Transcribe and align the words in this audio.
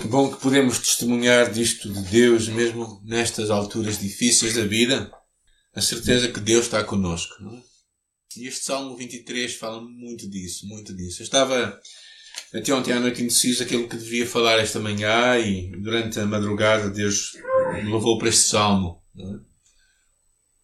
Que 0.00 0.06
bom 0.06 0.32
que 0.32 0.40
podemos 0.40 0.78
testemunhar 0.78 1.50
disto 1.50 1.92
de 1.92 2.00
Deus, 2.10 2.48
mesmo 2.48 3.00
nestas 3.04 3.50
alturas 3.50 3.98
difíceis 3.98 4.54
da 4.54 4.64
vida. 4.64 5.10
A 5.74 5.80
certeza 5.80 6.28
que 6.28 6.40
Deus 6.40 6.66
está 6.66 6.82
conosco. 6.84 7.34
Não 7.42 7.56
é? 7.56 7.62
E 8.36 8.46
este 8.46 8.64
Salmo 8.64 8.96
23 8.96 9.54
fala 9.56 9.80
muito 9.80 10.28
disso, 10.28 10.66
muito 10.66 10.94
disso. 10.94 11.22
Eu 11.22 11.24
estava 11.24 11.80
até 12.54 12.72
ontem 12.72 12.92
à 12.92 13.00
noite 13.00 13.22
indeciso 13.22 13.62
aquilo 13.62 13.88
que 13.88 13.96
deveria 13.96 14.26
falar 14.26 14.58
esta 14.58 14.78
manhã 14.78 15.38
e 15.38 15.70
durante 15.80 16.18
a 16.20 16.26
madrugada 16.26 16.90
Deus 16.90 17.32
me 17.82 17.92
levou 17.92 18.18
para 18.18 18.28
este 18.28 18.48
Salmo. 18.48 19.02
É? 19.18 19.22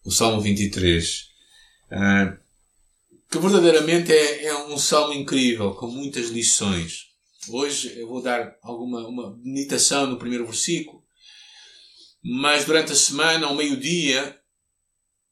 O 0.05 0.11
Salmo 0.11 0.39
23. 0.39 1.27
Ah, 1.91 2.37
que 3.29 3.39
verdadeiramente 3.39 4.11
é, 4.11 4.45
é 4.45 4.57
um 4.67 4.77
salmo 4.77 5.13
incrível, 5.13 5.73
com 5.73 5.87
muitas 5.87 6.29
lições. 6.29 7.06
Hoje 7.49 7.97
eu 7.97 8.07
vou 8.07 8.21
dar 8.21 8.57
alguma 8.61 9.07
uma 9.07 9.37
meditação 9.43 10.07
no 10.07 10.17
primeiro 10.17 10.45
versículo, 10.45 11.03
mas 12.23 12.65
durante 12.65 12.91
a 12.91 12.95
semana, 12.95 13.47
ao 13.47 13.55
meio-dia, 13.55 14.37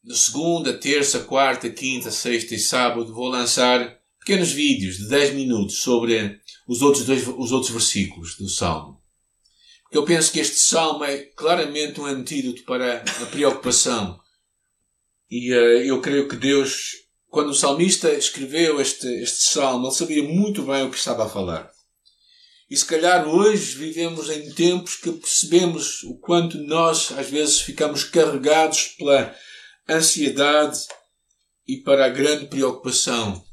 na 0.03 0.15
segunda, 0.15 0.77
terça, 0.77 1.19
quarta, 1.19 1.69
quinta, 1.69 2.11
sexta 2.11 2.55
e 2.55 2.59
sábado, 2.59 3.13
vou 3.13 3.27
lançar 3.27 3.99
pequenos 4.19 4.51
vídeos 4.51 4.97
de 4.97 5.09
10 5.09 5.33
minutos 5.33 5.79
sobre 5.79 6.39
os 6.67 6.81
outros, 6.81 7.05
dois, 7.05 7.27
os 7.27 7.51
outros 7.51 7.71
versículos 7.71 8.37
do 8.37 8.47
Salmo. 8.47 9.01
Eu 9.91 10.05
penso 10.05 10.31
que 10.31 10.39
este 10.39 10.57
Salmo 10.57 11.03
é 11.03 11.17
claramente 11.17 11.99
um 11.99 12.05
antídoto 12.05 12.63
para 12.63 13.01
a 13.01 13.25
preocupação. 13.27 14.19
E 15.29 15.53
uh, 15.53 15.83
eu 15.83 16.01
creio 16.01 16.27
que 16.27 16.35
Deus, 16.35 16.91
quando 17.29 17.49
o 17.49 17.55
salmista 17.55 18.11
escreveu 18.11 18.79
este, 18.79 19.07
este 19.21 19.43
Salmo, 19.43 19.87
ele 19.87 19.95
sabia 19.95 20.23
muito 20.23 20.63
bem 20.63 20.85
o 20.85 20.91
que 20.91 20.97
estava 20.97 21.25
a 21.25 21.29
falar. 21.29 21.74
E 22.69 22.75
se 22.75 22.85
calhar 22.85 23.27
hoje 23.27 23.75
vivemos 23.75 24.29
em 24.29 24.51
tempos 24.53 24.95
que 24.95 25.11
percebemos 25.11 26.01
o 26.03 26.17
quanto 26.17 26.57
nós 26.57 27.11
às 27.11 27.29
vezes 27.29 27.61
ficamos 27.61 28.03
carregados 28.03 28.95
pela 28.97 29.35
ansiedade 29.87 30.79
e 31.67 31.77
para 31.77 32.05
a 32.05 32.09
grande 32.09 32.47
preocupação. 32.47 33.43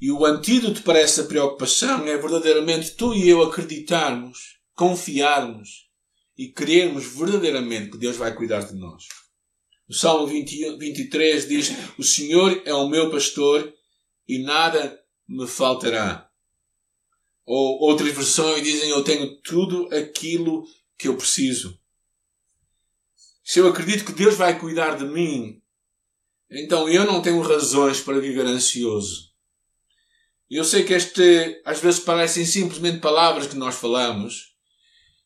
E 0.00 0.10
o 0.12 0.26
antídoto 0.26 0.82
para 0.82 0.98
essa 0.98 1.24
preocupação 1.24 2.06
é 2.06 2.16
verdadeiramente 2.18 2.90
tu 2.90 3.14
e 3.14 3.26
eu 3.28 3.42
acreditarmos, 3.42 4.58
confiarmos 4.74 5.86
e 6.36 6.52
crermos 6.52 7.06
verdadeiramente 7.06 7.90
que 7.90 7.98
Deus 7.98 8.16
vai 8.16 8.34
cuidar 8.34 8.60
de 8.60 8.74
nós. 8.74 9.04
O 9.88 9.94
Salmo 9.94 10.26
20, 10.26 10.76
23 10.76 11.48
diz: 11.48 11.72
O 11.96 12.02
Senhor 12.02 12.60
é 12.66 12.74
o 12.74 12.88
meu 12.88 13.10
pastor 13.10 13.72
e 14.28 14.38
nada 14.38 15.00
me 15.26 15.46
faltará. 15.46 16.25
Ou 17.46 17.80
outras 17.80 18.12
versões 18.12 18.62
dizem: 18.62 18.90
Eu 18.90 19.04
tenho 19.04 19.40
tudo 19.40 19.88
aquilo 19.94 20.66
que 20.98 21.06
eu 21.06 21.16
preciso. 21.16 21.78
Se 23.44 23.60
eu 23.60 23.68
acredito 23.68 24.04
que 24.04 24.12
Deus 24.12 24.34
vai 24.34 24.58
cuidar 24.58 24.96
de 24.96 25.04
mim, 25.04 25.62
então 26.50 26.88
eu 26.88 27.04
não 27.04 27.22
tenho 27.22 27.40
razões 27.40 28.00
para 28.00 28.18
viver 28.18 28.44
ansioso. 28.44 29.32
Eu 30.50 30.64
sei 30.64 30.84
que 30.84 30.92
este 30.92 31.60
às 31.64 31.80
vezes 31.80 32.00
parecem 32.00 32.44
simplesmente 32.44 32.98
palavras 32.98 33.46
que 33.46 33.56
nós 33.56 33.76
falamos, 33.76 34.56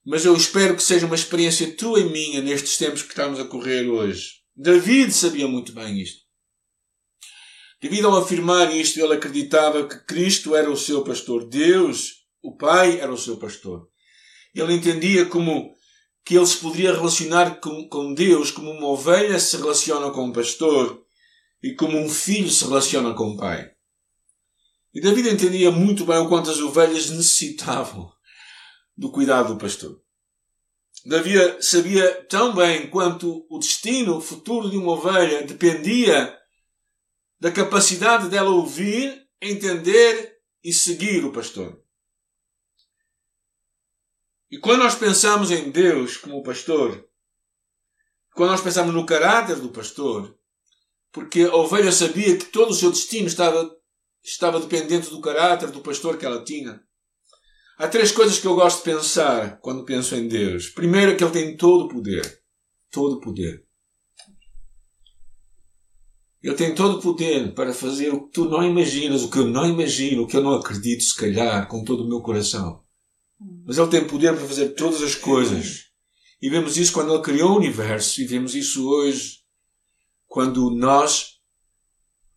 mas 0.05 0.25
eu 0.25 0.35
espero 0.37 0.77
que 0.77 0.83
seja 0.83 1.07
uma 1.07 1.15
experiência 1.15 1.75
tua 1.75 2.01
e 2.01 2.05
minha 2.05 2.43
nestes 2.43 2.77
tempos 2.77 3.03
que 3.03 3.09
estamos 3.09 3.41
a 3.41 3.45
correr 3.45 3.89
hoje. 3.89 4.41
David 4.55 5.13
sabia 5.13 5.49
muito 5.49 5.73
bem 5.73 6.01
isto. 6.01 6.30
Devido 7.81 8.09
ao 8.09 8.19
afirmar 8.19 8.75
isto, 8.75 9.01
ele 9.01 9.15
acreditava 9.15 9.87
que 9.89 10.05
Cristo 10.05 10.55
era 10.55 10.71
o 10.71 10.77
seu 10.77 11.03
pastor. 11.03 11.49
Deus, 11.49 12.27
o 12.43 12.57
Pai, 12.57 13.01
era 13.01 13.13
o 13.13 13.19
seu 13.19 13.39
pastor. 13.39 13.89
Ele 14.55 14.75
entendia 14.75 15.25
como 15.27 15.75
que 16.25 16.37
ele 16.37 16.47
se 16.47 16.59
poderia 16.59 16.93
relacionar 16.93 17.61
com, 17.61 17.89
com 17.89 18.15
Deus 18.15 18.51
como 18.51 18.71
uma 18.71 18.89
ovelha 18.89 19.39
se 19.39 19.57
relaciona 19.57 20.11
com 20.11 20.27
um 20.27 20.33
pastor 20.33 21.03
e 21.63 21.75
como 21.75 21.99
um 21.99 22.09
filho 22.09 22.51
se 22.51 22.65
relaciona 22.65 23.15
com 23.15 23.31
o 23.31 23.37
pai. 23.37 23.71
E 24.95 25.01
David 25.01 25.29
entendia 25.29 25.71
muito 25.71 26.05
bem 26.05 26.19
o 26.19 26.29
quanto 26.29 26.51
as 26.51 26.59
ovelhas 26.59 27.11
necessitavam 27.11 28.11
do 28.97 29.11
cuidado 29.11 29.55
do 29.55 29.61
pastor. 29.61 30.01
Davi 31.07 31.33
sabia 31.61 32.27
tão 32.29 32.55
bem 32.55 32.91
quanto 32.91 33.47
o 33.49 33.59
destino 33.59 34.21
futuro 34.21 34.69
de 34.69 34.77
uma 34.77 34.93
ovelha 34.93 35.43
dependia 35.43 36.37
da 37.41 37.51
capacidade 37.51 38.29
dela 38.29 38.51
ouvir, 38.51 39.27
entender 39.41 40.39
e 40.63 40.73
seguir 40.73 41.25
o 41.25 41.33
pastor. 41.33 41.83
E 44.51 44.59
quando 44.59 44.81
nós 44.81 44.95
pensamos 44.95 45.51
em 45.51 45.71
Deus 45.71 46.19
como 46.19 46.43
pastor, 46.43 47.09
quando 48.35 48.51
nós 48.51 48.61
pensamos 48.61 48.95
no 48.95 49.07
caráter 49.07 49.57
do 49.57 49.71
pastor, 49.71 50.37
porque 51.11 51.43
a 51.43 51.55
ovelha 51.55 51.91
sabia 51.91 52.37
que 52.37 52.47
todo 52.47 52.71
o 52.71 52.75
seu 52.75 52.91
destino 52.91 53.27
estava, 53.27 53.75
estava 54.23 54.61
dependente 54.61 55.09
do 55.09 55.21
caráter 55.21 55.71
do 55.71 55.81
pastor 55.81 56.19
que 56.19 56.27
ela 56.27 56.45
tinha. 56.45 56.83
Há 57.79 57.89
três 57.89 58.13
coisas 58.13 58.39
que 58.39 58.47
eu 58.47 58.55
gosto 58.55 58.79
de 58.79 58.93
pensar 58.93 59.59
quando 59.61 59.87
penso 59.87 60.15
em 60.15 60.29
Deus. 60.29 60.69
Primeiro, 60.69 61.13
é 61.13 61.15
que 61.15 61.25
Ele 61.25 61.33
tem 61.33 61.57
todo 61.57 61.87
o 61.87 61.89
poder. 61.89 62.43
Todo 62.91 63.17
o 63.17 63.21
poder. 63.21 63.67
Ele 66.43 66.55
tem 66.55 66.75
todo 66.75 66.99
o 66.99 67.03
poder 67.03 67.55
para 67.55 67.75
fazer 67.75 68.13
o 68.15 68.27
que 68.27 68.33
tu 68.33 68.47
não 68.47 68.63
imaginas, 68.63 69.23
o 69.23 69.31
que 69.31 69.39
eu 69.39 69.47
não 69.47 69.69
imagino, 69.69 70.23
o 70.23 70.27
que 70.27 70.37
eu 70.37 70.43
não 70.43 70.55
acredito, 70.55 71.03
se 71.03 71.15
calhar, 71.15 71.69
com 71.69 71.85
todo 71.85 72.03
o 72.03 72.09
meu 72.09 72.23
coração. 72.23 72.83
Mas 73.67 73.77
Ele 73.77 73.91
tem 73.91 74.07
poder 74.07 74.35
para 74.35 74.47
fazer 74.47 74.71
todas 74.71 75.03
as 75.03 75.15
coisas. 75.15 75.91
E 76.41 76.49
vemos 76.49 76.79
isso 76.79 76.93
quando 76.93 77.13
Ele 77.13 77.23
criou 77.23 77.53
o 77.53 77.57
universo, 77.57 78.23
e 78.23 78.25
vemos 78.25 78.55
isso 78.55 78.89
hoje 78.89 79.41
quando 80.27 80.71
nós 80.71 81.41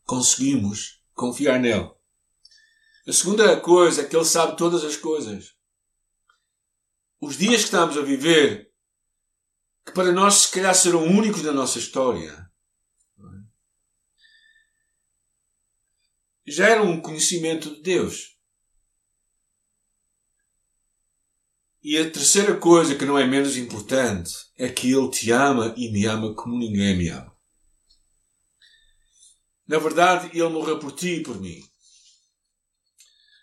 conseguimos 0.03 1.01
confiar 1.13 1.59
nele. 1.59 1.89
A 3.07 3.13
segunda 3.13 3.55
coisa 3.61 4.01
é 4.01 4.05
que 4.05 4.15
Ele 4.15 4.25
sabe 4.25 4.57
todas 4.57 4.83
as 4.83 4.97
coisas. 4.97 5.53
Os 7.21 7.37
dias 7.37 7.61
que 7.61 7.65
estamos 7.65 7.97
a 7.97 8.01
viver, 8.01 8.69
que 9.85 9.93
para 9.93 10.11
nós 10.11 10.33
se 10.35 10.51
calhar 10.51 10.75
serão 10.75 11.05
únicos 11.05 11.41
na 11.41 11.53
nossa 11.53 11.79
história, 11.79 12.51
já 16.51 16.67
era 16.67 16.83
um 16.83 16.99
conhecimento 16.99 17.73
de 17.75 17.81
Deus. 17.81 18.33
E 21.81 21.97
a 21.97 22.09
terceira 22.09 22.55
coisa, 22.55 22.95
que 22.95 23.03
não 23.03 23.19
é 23.19 23.27
menos 23.27 23.57
importante, 23.57 24.31
é 24.57 24.69
que 24.69 24.91
Ele 24.91 25.09
te 25.09 25.31
ama 25.31 25.73
e 25.77 25.91
me 25.91 26.05
ama 26.05 26.33
como 26.33 26.57
ninguém 26.57 26.97
me 26.97 27.09
ama. 27.09 27.33
Na 29.67 29.79
verdade, 29.79 30.29
Ele 30.33 30.47
morreu 30.47 30.79
por 30.79 30.93
ti 30.93 31.15
e 31.15 31.23
por 31.23 31.39
mim. 31.41 31.61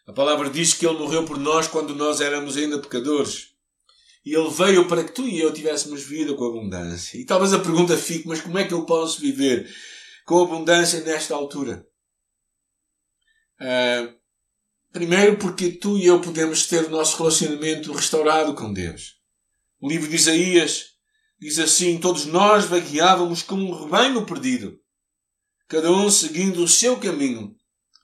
A 0.07 0.13
palavra 0.13 0.49
diz 0.49 0.73
que 0.73 0.87
Ele 0.87 0.99
morreu 0.99 1.25
por 1.25 1.39
nós 1.39 1.69
quando 1.69 1.95
nós 1.95 2.21
éramos 2.21 2.57
ainda 2.57 2.81
pecadores. 2.81 3.51
E 4.25 4.35
Ele 4.35 4.51
veio 4.51 4.89
para 4.89 5.05
que 5.05 5.13
tu 5.13 5.29
e 5.29 5.39
eu 5.39 5.53
tivéssemos 5.53 6.03
vida 6.03 6.35
com 6.35 6.47
abundância. 6.47 7.19
E 7.19 7.27
talvez 7.27 7.53
a 7.53 7.59
pergunta 7.59 7.97
fique, 7.97 8.27
mas 8.27 8.41
como 8.41 8.59
é 8.59 8.67
que 8.67 8.73
eu 8.73 8.87
posso 8.87 9.21
viver 9.21 9.71
com 10.25 10.43
abundância 10.43 11.01
nesta 11.01 11.35
altura? 11.35 11.87
Uh, 13.61 14.21
Primeiro, 14.93 15.39
porque 15.39 15.71
tu 15.71 15.97
e 15.97 16.07
eu 16.07 16.21
podemos 16.21 16.67
ter 16.67 16.85
o 16.85 16.91
nosso 16.91 17.17
relacionamento 17.17 17.93
restaurado 17.93 18.55
com 18.55 18.73
Deus. 18.73 19.21
O 19.81 19.89
livro 19.89 20.09
de 20.09 20.17
Isaías 20.17 20.87
diz 21.39 21.61
assim: 21.61 21.99
Todos 22.01 22.27
nós 22.27 22.65
vagueávamos 22.65 23.41
como 23.43 23.69
um 23.69 23.85
rebanho 23.85 24.27
perdido, 24.27 24.81
cada 25.69 25.93
um 25.93 26.11
seguindo 26.11 26.65
o 26.65 26.69
seu 26.69 26.99
caminho. 26.99 27.55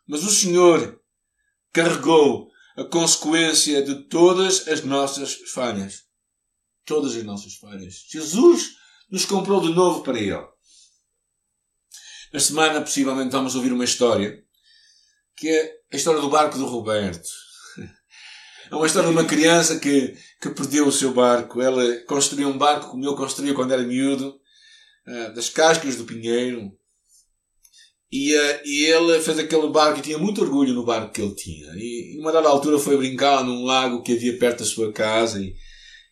Mas 0.07 0.23
o 0.23 0.31
Senhor 0.31 1.01
carregou 1.73 2.49
a 2.77 2.85
consequência 2.85 3.83
de 3.83 4.05
todas 4.09 4.69
as 4.69 4.85
nossas 4.85 5.35
falhas. 5.53 6.05
Todas 6.85 7.17
as 7.17 7.25
nossas 7.25 7.57
falhas. 7.57 8.05
Jesus 8.09 8.77
nos 9.11 9.25
comprou 9.25 9.61
de 9.61 9.75
novo 9.75 10.05
para 10.05 10.21
Ele. 10.21 10.47
Na 12.33 12.39
semana, 12.39 12.81
possivelmente, 12.81 13.33
vamos 13.33 13.57
ouvir 13.57 13.73
uma 13.73 13.85
história 13.85 14.46
que 15.37 15.49
é 15.49 15.77
a 15.93 15.97
história 15.97 16.21
do 16.21 16.31
barco 16.31 16.59
do 16.59 16.67
Roberto. 16.67 17.29
É 18.71 18.75
uma 18.75 18.87
história 18.87 19.09
de 19.09 19.15
uma 19.15 19.25
criança 19.25 19.79
que, 19.79 20.17
que 20.41 20.51
perdeu 20.51 20.89
o 20.89 20.93
seu 20.93 21.13
barco. 21.13 21.61
Ela 21.61 22.01
construiu 22.01 22.49
um 22.49 22.59
barco 22.59 22.91
como 22.91 23.05
eu 23.05 23.15
construía 23.15 23.55
quando 23.55 23.73
era 23.73 23.83
miúdo, 23.83 24.41
uh, 25.07 25.35
das 25.35 25.49
cascas 25.49 25.97
do 25.97 26.05
Pinheiro. 26.05 26.73
E, 28.11 28.35
uh, 28.35 28.61
e 28.65 28.87
ele 28.87 29.21
fez 29.21 29.39
aquele 29.39 29.69
barco 29.69 29.99
e 29.99 30.03
tinha 30.03 30.19
muito 30.19 30.43
orgulho 30.43 30.75
no 30.75 30.85
barco 30.85 31.13
que 31.13 31.23
ele 31.23 31.35
tinha. 31.35 31.73
E 31.77 32.17
numa 32.17 32.33
dada 32.33 32.49
altura 32.49 32.79
foi 32.79 32.97
brincar 32.97 33.45
num 33.45 33.65
lago 33.65 34.03
que 34.03 34.13
havia 34.13 34.37
perto 34.39 34.61
da 34.61 34.65
sua 34.65 34.93
casa 34.93 35.41
e, 35.41 35.55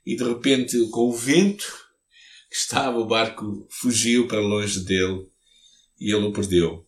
e 0.07 0.15
de 0.15 0.23
repente, 0.23 0.79
com 0.91 1.09
o 1.09 1.13
vento 1.13 1.67
que 2.49 2.57
estava, 2.57 2.99
o 2.99 3.07
barco 3.07 3.67
fugiu 3.69 4.29
para 4.29 4.39
longe 4.39 4.85
dele 4.85 5.27
e 5.99 6.15
ele 6.15 6.27
o 6.27 6.33
perdeu. 6.33 6.87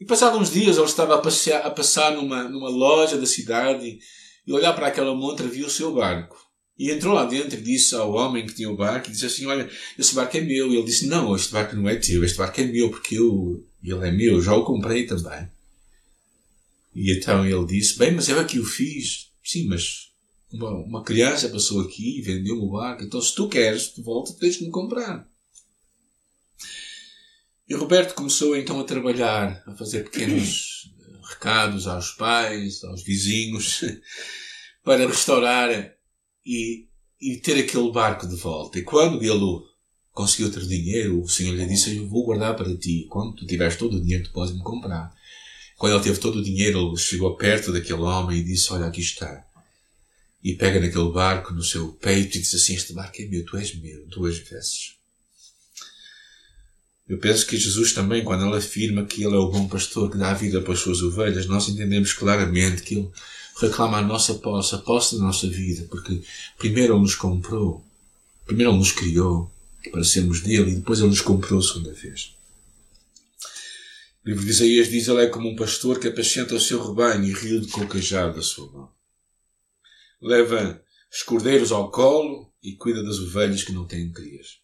E 0.00 0.04
passados 0.06 0.40
uns 0.40 0.50
dias 0.50 0.78
ele 0.78 0.86
estava 0.86 1.14
a, 1.14 1.18
passear, 1.18 1.66
a 1.66 1.70
passar 1.70 2.16
numa, 2.16 2.44
numa 2.44 2.70
loja 2.70 3.18
da 3.18 3.26
cidade 3.26 3.98
e 4.46 4.52
olhar 4.52 4.72
para 4.72 4.86
aquela 4.86 5.14
montra 5.14 5.46
viu 5.46 5.66
o 5.66 5.70
seu 5.70 5.94
barco. 5.94 6.38
E 6.78 6.90
entrou 6.90 7.12
lá 7.12 7.26
dentro 7.26 7.58
e 7.58 7.62
disse 7.62 7.94
ao 7.94 8.14
homem 8.14 8.46
que 8.46 8.54
tinha 8.54 8.70
o 8.70 8.76
barco, 8.76 9.08
e 9.08 9.12
disse 9.12 9.26
assim, 9.26 9.44
olha, 9.44 9.68
esse 9.98 10.14
barco 10.14 10.34
é 10.38 10.40
meu. 10.40 10.72
E 10.72 10.76
ele 10.76 10.86
disse, 10.86 11.06
não, 11.06 11.36
este 11.36 11.52
barco 11.52 11.76
não 11.76 11.86
é 11.86 11.96
teu, 11.96 12.24
este 12.24 12.38
barco 12.38 12.58
é 12.58 12.64
meu, 12.64 12.88
porque 12.88 13.18
eu, 13.18 13.62
ele 13.84 14.08
é 14.08 14.10
meu, 14.10 14.40
já 14.40 14.54
o 14.54 14.64
comprei 14.64 15.04
também. 15.04 15.46
E 16.94 17.12
então 17.12 17.44
ele 17.44 17.66
disse, 17.66 17.98
bem, 17.98 18.12
mas 18.12 18.30
eu 18.30 18.40
aqui 18.40 18.58
o 18.58 18.64
fiz. 18.64 19.30
Sim, 19.44 19.66
mas 19.66 20.10
uma, 20.50 20.70
uma 20.70 21.04
criança 21.04 21.50
passou 21.50 21.82
aqui 21.82 22.18
e 22.18 22.22
vendeu-me 22.22 22.62
o 22.62 22.70
barco, 22.70 23.02
então 23.02 23.20
se 23.20 23.34
tu 23.34 23.46
queres, 23.46 23.94
de 23.94 24.00
volta, 24.02 24.32
tens 24.40 24.56
de 24.56 24.64
me 24.64 24.70
comprar. 24.70 25.29
E 27.70 27.74
Roberto 27.76 28.16
começou 28.16 28.56
então 28.56 28.80
a 28.80 28.84
trabalhar, 28.84 29.62
a 29.64 29.76
fazer 29.76 30.02
pequenos 30.02 30.90
recados 31.22 31.86
aos 31.86 32.10
pais, 32.10 32.82
aos 32.82 33.04
vizinhos, 33.04 33.84
para 34.82 35.06
restaurar 35.06 35.70
e, 36.44 36.88
e 37.20 37.36
ter 37.36 37.60
aquele 37.60 37.92
barco 37.92 38.26
de 38.26 38.34
volta. 38.34 38.76
E 38.76 38.82
quando 38.82 39.22
ele 39.22 39.64
conseguiu 40.10 40.50
ter 40.50 40.66
dinheiro, 40.66 41.22
o 41.22 41.28
Senhor 41.28 41.54
lhe 41.54 41.64
disse: 41.64 41.96
Eu 41.96 42.08
vou 42.08 42.24
guardar 42.24 42.56
para 42.56 42.76
ti. 42.76 43.06
Quando 43.08 43.36
tu 43.36 43.46
tiveres 43.46 43.76
todo 43.76 43.98
o 43.98 44.00
dinheiro, 44.00 44.24
tu 44.24 44.32
podes 44.32 44.52
me 44.52 44.64
comprar. 44.64 45.14
Quando 45.76 45.94
ele 45.94 46.02
teve 46.02 46.18
todo 46.18 46.40
o 46.40 46.44
dinheiro, 46.44 46.88
ele 46.88 46.96
chegou 46.96 47.36
perto 47.36 47.72
daquele 47.72 48.00
homem 48.00 48.40
e 48.40 48.44
disse: 48.44 48.72
Olha, 48.72 48.86
aqui 48.86 49.00
está. 49.00 49.46
E 50.42 50.54
pega 50.54 50.80
naquele 50.80 51.12
barco 51.12 51.54
no 51.54 51.62
seu 51.62 51.92
peito 51.92 52.36
e 52.36 52.40
diz 52.40 52.52
assim: 52.52 52.74
Este 52.74 52.92
barco 52.92 53.22
é 53.22 53.26
meu, 53.26 53.46
tu 53.46 53.56
és 53.56 53.72
meu, 53.76 54.08
duas 54.08 54.38
vezes. 54.38 54.99
Eu 57.10 57.18
penso 57.18 57.44
que 57.44 57.56
Jesus 57.56 57.92
também, 57.92 58.22
quando 58.22 58.46
ele 58.46 58.56
afirma 58.56 59.04
que 59.04 59.24
ele 59.24 59.34
é 59.34 59.38
o 59.38 59.50
bom 59.50 59.66
pastor 59.66 60.08
que 60.08 60.16
dá 60.16 60.30
a 60.30 60.34
vida 60.34 60.62
para 60.62 60.74
as 60.74 60.78
suas 60.78 61.02
ovelhas, 61.02 61.44
nós 61.46 61.68
entendemos 61.68 62.12
claramente 62.12 62.82
que 62.82 62.94
ele 62.94 63.10
reclama 63.60 63.98
a 63.98 64.00
nossa 64.00 64.34
posse, 64.34 64.76
a 64.76 64.78
posse 64.78 65.16
da 65.16 65.22
nossa 65.24 65.48
vida, 65.48 65.88
porque 65.90 66.22
primeiro 66.56 66.94
ele 66.94 67.02
nos 67.02 67.16
comprou, 67.16 67.84
primeiro 68.46 68.70
ele 68.70 68.78
nos 68.78 68.92
criou 68.92 69.50
para 69.90 70.04
sermos 70.04 70.40
dele 70.40 70.70
e 70.70 70.74
depois 70.76 71.00
ele 71.00 71.08
nos 71.08 71.20
comprou 71.20 71.58
a 71.58 71.62
segunda 71.64 71.92
vez. 71.92 72.36
O 74.24 74.28
livro 74.28 74.44
de 74.44 74.50
Isaías 74.52 74.88
diz 74.88 75.08
ele 75.08 75.24
é 75.24 75.26
como 75.26 75.48
um 75.48 75.56
pastor 75.56 75.98
que 75.98 76.06
apacenta 76.06 76.54
o 76.54 76.60
seu 76.60 76.80
rebanho 76.80 77.24
e 77.24 77.32
rio 77.32 77.60
de 77.60 77.72
cocajar 77.72 78.32
da 78.32 78.40
sua 78.40 78.70
mão. 78.70 78.88
Leva 80.22 80.80
os 81.12 81.24
cordeiros 81.24 81.72
ao 81.72 81.90
colo 81.90 82.48
e 82.62 82.76
cuida 82.76 83.02
das 83.02 83.18
ovelhas 83.18 83.64
que 83.64 83.72
não 83.72 83.84
têm 83.84 84.12
crias. 84.12 84.60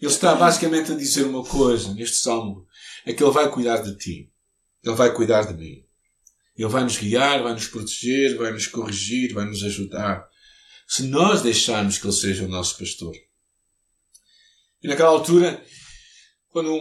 Ele 0.00 0.10
está 0.10 0.34
basicamente 0.34 0.92
a 0.92 0.96
dizer 0.96 1.24
uma 1.24 1.44
coisa 1.44 1.92
neste 1.94 2.16
salmo: 2.16 2.66
é 3.04 3.12
que 3.12 3.22
Ele 3.22 3.32
vai 3.32 3.50
cuidar 3.50 3.78
de 3.78 3.96
ti. 3.96 4.30
Ele 4.84 4.94
vai 4.94 5.12
cuidar 5.12 5.44
de 5.44 5.54
mim. 5.54 5.84
Ele 6.56 6.68
vai 6.68 6.84
nos 6.84 6.96
guiar, 6.98 7.42
vai 7.42 7.52
nos 7.52 7.68
proteger, 7.68 8.36
vai 8.36 8.52
nos 8.52 8.66
corrigir, 8.66 9.32
vai 9.34 9.44
nos 9.44 9.62
ajudar. 9.62 10.28
Se 10.86 11.02
nós 11.02 11.42
deixarmos 11.42 11.98
que 11.98 12.06
Ele 12.06 12.12
seja 12.14 12.44
o 12.44 12.48
nosso 12.48 12.78
pastor. 12.78 13.14
E 14.82 14.88
naquela 14.88 15.08
altura, 15.08 15.62
quando 16.50 16.72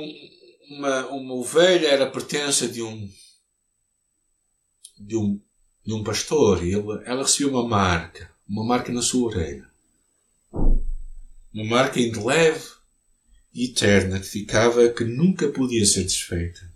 uma, 0.69 1.07
uma 1.07 1.33
ovelha 1.33 1.88
era 1.88 2.09
pertença 2.09 2.67
de 2.67 2.81
um, 2.81 3.09
de 4.97 5.17
um, 5.17 5.41
de 5.85 5.94
um 5.94 6.03
pastor, 6.03 6.63
ele, 6.63 6.75
ela 7.06 7.23
recebia 7.23 7.51
uma 7.51 7.67
marca, 7.67 8.31
uma 8.47 8.63
marca 8.63 8.91
na 8.91 9.01
sua 9.01 9.29
orelha. 9.29 9.69
Uma 10.51 11.65
marca 11.65 12.00
indeleve, 12.00 12.65
eterna 13.56 14.19
que 14.19 14.28
ficava 14.28 14.90
que 14.90 15.06
nunca 15.06 15.48
podia 15.48 15.86
ser 15.86 16.04
desfeita. 16.04 16.74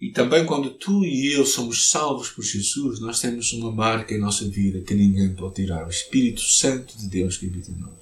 E 0.00 0.12
também 0.12 0.46
quando 0.46 0.70
tu 0.74 1.04
e 1.04 1.32
eu 1.32 1.44
somos 1.44 1.90
salvos 1.90 2.28
por 2.28 2.44
Jesus, 2.44 3.00
nós 3.00 3.20
temos 3.20 3.52
uma 3.52 3.72
marca 3.72 4.14
em 4.14 4.20
nossa 4.20 4.48
vida 4.48 4.80
que 4.82 4.94
ninguém 4.94 5.34
pode 5.34 5.56
tirar, 5.56 5.86
o 5.86 5.90
Espírito 5.90 6.40
Santo 6.40 6.96
de 6.96 7.08
Deus 7.08 7.36
que 7.36 7.46
habita 7.46 7.70
em 7.72 7.76
nós. 7.76 7.98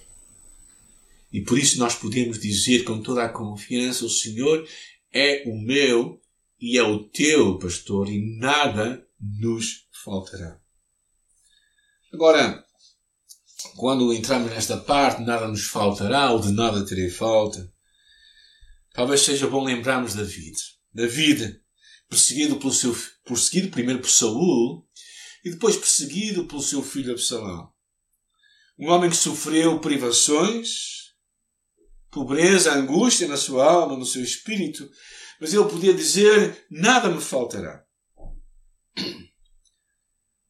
E 1.32 1.40
por 1.40 1.58
isso 1.58 1.78
nós 1.78 1.94
podemos 1.94 2.38
dizer 2.38 2.84
com 2.84 3.00
toda 3.00 3.24
a 3.24 3.28
confiança: 3.28 4.04
o 4.04 4.10
Senhor 4.10 4.66
é 5.12 5.44
o 5.46 5.56
meu 5.58 6.20
e 6.60 6.76
é 6.76 6.82
o 6.82 7.04
teu 7.04 7.58
pastor 7.58 8.10
e 8.10 8.38
nada 8.38 9.06
nos 9.20 9.86
faltará. 10.04 10.58
Agora, 12.12 12.65
quando 13.76 14.12
entramos 14.12 14.50
nesta 14.50 14.76
parte, 14.76 15.22
nada 15.22 15.48
nos 15.48 15.64
faltará, 15.64 16.30
ou 16.30 16.40
de 16.40 16.52
nada 16.52 16.84
terei 16.86 17.10
falta. 17.10 17.72
Talvez 18.92 19.22
seja 19.22 19.46
bom 19.46 19.64
lembrarmos 19.64 20.14
David. 20.14 20.56
David, 20.92 21.60
perseguido 22.08 22.56
pelo 22.56 22.72
seu, 22.72 22.96
perseguido 23.24 23.70
primeiro 23.70 24.00
por 24.00 24.10
Saul, 24.10 24.86
e 25.44 25.50
depois 25.50 25.76
perseguido 25.76 26.46
pelo 26.46 26.62
seu 26.62 26.82
filho 26.82 27.12
Absalão. 27.12 27.70
Um 28.78 28.90
homem 28.90 29.10
que 29.10 29.16
sofreu 29.16 29.78
privações, 29.80 31.14
pobreza, 32.10 32.72
angústia 32.72 33.28
na 33.28 33.36
sua 33.36 33.64
alma, 33.64 33.96
no 33.96 34.06
seu 34.06 34.22
espírito, 34.22 34.88
mas 35.40 35.52
ele 35.52 35.64
podia 35.64 35.94
dizer: 35.94 36.66
Nada 36.70 37.08
me 37.08 37.20
faltará. 37.20 37.84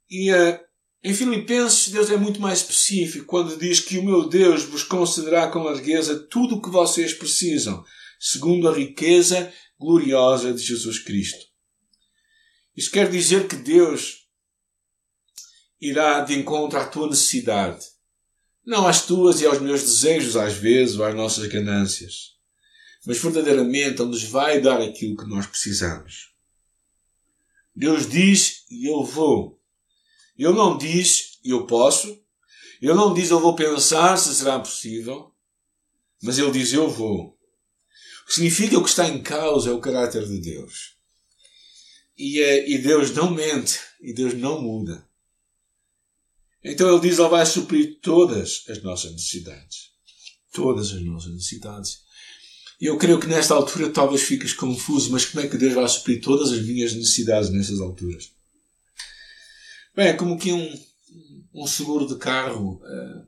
E 0.09 0.33
uh, 0.33 0.66
em 1.09 1.15
Filipenses, 1.15 1.93
Deus 1.93 2.11
é 2.11 2.17
muito 2.17 2.41
mais 2.41 2.59
específico 2.59 3.27
quando 3.27 3.57
diz 3.57 3.79
que 3.79 3.97
o 3.97 4.03
meu 4.03 4.29
Deus 4.29 4.65
vos 4.65 4.83
concederá 4.83 5.49
com 5.49 5.63
largueza 5.63 6.19
tudo 6.19 6.57
o 6.57 6.61
que 6.61 6.69
vocês 6.69 7.15
precisam, 7.15 7.85
segundo 8.19 8.69
a 8.69 8.75
riqueza 8.75 9.53
gloriosa 9.79 10.53
de 10.53 10.61
Jesus 10.61 10.99
Cristo. 10.99 11.47
Isto 12.77 12.91
quer 12.91 13.09
dizer 13.09 13.47
que 13.47 13.55
Deus 13.55 14.27
irá 15.81 16.23
de 16.23 16.37
encontro 16.37 16.77
à 16.77 16.85
tua 16.85 17.09
necessidade, 17.09 17.87
não 18.67 18.85
às 18.85 19.07
tuas 19.07 19.41
e 19.41 19.47
aos 19.47 19.61
meus 19.61 19.83
desejos, 19.83 20.37
às 20.37 20.55
vezes, 20.55 20.97
ou 20.97 21.05
às 21.05 21.15
nossas 21.15 21.47
ganâncias, 21.47 22.33
mas 23.07 23.19
verdadeiramente 23.19 24.03
Ele 24.03 24.11
nos 24.11 24.25
vai 24.25 24.61
dar 24.61 24.83
aquilo 24.83 25.17
que 25.17 25.29
nós 25.29 25.47
precisamos. 25.47 26.35
Deus 27.77 28.09
diz 28.11 28.65
e 28.69 28.91
eu 28.91 29.05
vou. 29.05 29.56
Ele 30.39 30.53
não 30.53 30.77
diz 30.77 31.39
eu 31.45 31.67
posso, 31.67 32.09
ele 32.81 32.95
não 32.95 33.15
diz 33.15 33.31
eu 33.31 33.41
vou 33.41 33.55
pensar 33.55 34.17
se 34.17 34.35
será 34.35 34.59
possível, 34.59 35.33
mas 36.23 36.39
ele 36.39 36.51
diz 36.51 36.73
eu 36.73 36.89
vou. 36.91 37.37
O 38.23 38.27
que 38.27 38.35
significa 38.35 38.79
o 38.79 38.83
que 38.83 38.91
está 38.91 39.09
em 39.09 39.23
causa 39.23 39.71
é 39.71 39.73
o 39.73 39.81
caráter 39.81 40.27
de 40.27 40.41
Deus. 40.41 40.97
E, 42.19 42.41
é, 42.41 42.69
e 42.69 42.79
Deus 42.79 43.13
não 43.13 43.31
mente, 43.31 43.79
e 44.01 44.13
Deus 44.13 44.35
não 44.35 44.61
muda. 44.61 45.07
Então 46.65 46.91
ele 46.91 47.09
diz: 47.09 47.19
Ele 47.19 47.29
vai 47.29 47.47
suprir 47.47 48.01
todas 48.01 48.65
as 48.69 48.83
nossas 48.83 49.13
necessidades. 49.13 49.91
Todas 50.53 50.93
as 50.93 51.03
nossas 51.03 51.33
necessidades. 51.33 52.05
E 52.81 52.87
eu 52.87 52.99
creio 52.99 53.21
que 53.21 53.27
nesta 53.27 53.55
altura 53.55 53.91
talvez 53.91 54.23
fiques 54.23 54.53
confuso, 54.53 55.11
mas 55.11 55.25
como 55.25 55.45
é 55.45 55.49
que 55.49 55.57
Deus 55.57 55.75
vai 55.75 55.89
suprir 55.89 56.21
todas 56.21 56.53
as 56.53 56.61
minhas 56.63 56.93
necessidades 56.93 57.51
nestas 57.51 57.81
alturas? 57.81 58.33
Bem, 59.97 60.09
é 60.09 60.13
como 60.13 60.39
que 60.39 60.53
um, 60.53 60.85
um 61.55 61.67
seguro 61.67 62.07
de 62.07 62.17
carro 62.17 62.75
uh, 62.75 63.27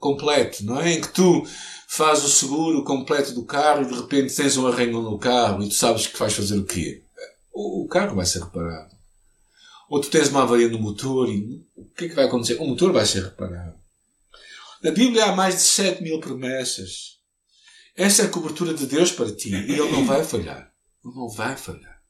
completo, 0.00 0.64
não 0.64 0.80
é? 0.80 0.94
Em 0.94 1.00
que 1.00 1.12
tu 1.12 1.46
fazes 1.86 2.24
o 2.24 2.28
seguro 2.28 2.82
completo 2.82 3.32
do 3.32 3.44
carro 3.44 3.82
e 3.82 3.86
de 3.86 3.94
repente 3.94 4.34
tens 4.34 4.56
um 4.56 4.66
arranhão 4.66 5.00
no 5.00 5.16
carro 5.16 5.62
e 5.62 5.68
tu 5.68 5.74
sabes 5.74 6.08
que 6.08 6.18
vais 6.18 6.34
fazer 6.34 6.58
o 6.58 6.64
quê? 6.64 7.04
O, 7.52 7.84
o 7.84 7.88
carro 7.88 8.16
vai 8.16 8.26
ser 8.26 8.42
reparado. 8.42 8.96
Ou 9.88 10.00
tu 10.00 10.10
tens 10.10 10.28
uma 10.28 10.42
avaria 10.42 10.68
no 10.68 10.80
motor 10.80 11.28
e 11.28 11.64
o 11.76 11.84
que 11.84 12.06
é 12.06 12.08
que 12.08 12.16
vai 12.16 12.24
acontecer? 12.24 12.60
O 12.60 12.66
motor 12.66 12.92
vai 12.92 13.06
ser 13.06 13.22
reparado. 13.22 13.78
Na 14.82 14.90
Bíblia 14.90 15.26
há 15.26 15.36
mais 15.36 15.54
de 15.54 15.60
7 15.60 16.02
mil 16.02 16.18
promessas. 16.18 17.20
Essa 17.94 18.22
é 18.22 18.24
a 18.26 18.30
cobertura 18.30 18.74
de 18.74 18.86
Deus 18.86 19.12
para 19.12 19.32
ti 19.32 19.50
e 19.50 19.72
Ele 19.72 19.92
não 19.92 20.04
vai 20.04 20.24
falhar. 20.24 20.72
Ele 21.04 21.14
não 21.14 21.28
vai 21.28 21.56
falhar. 21.56 22.02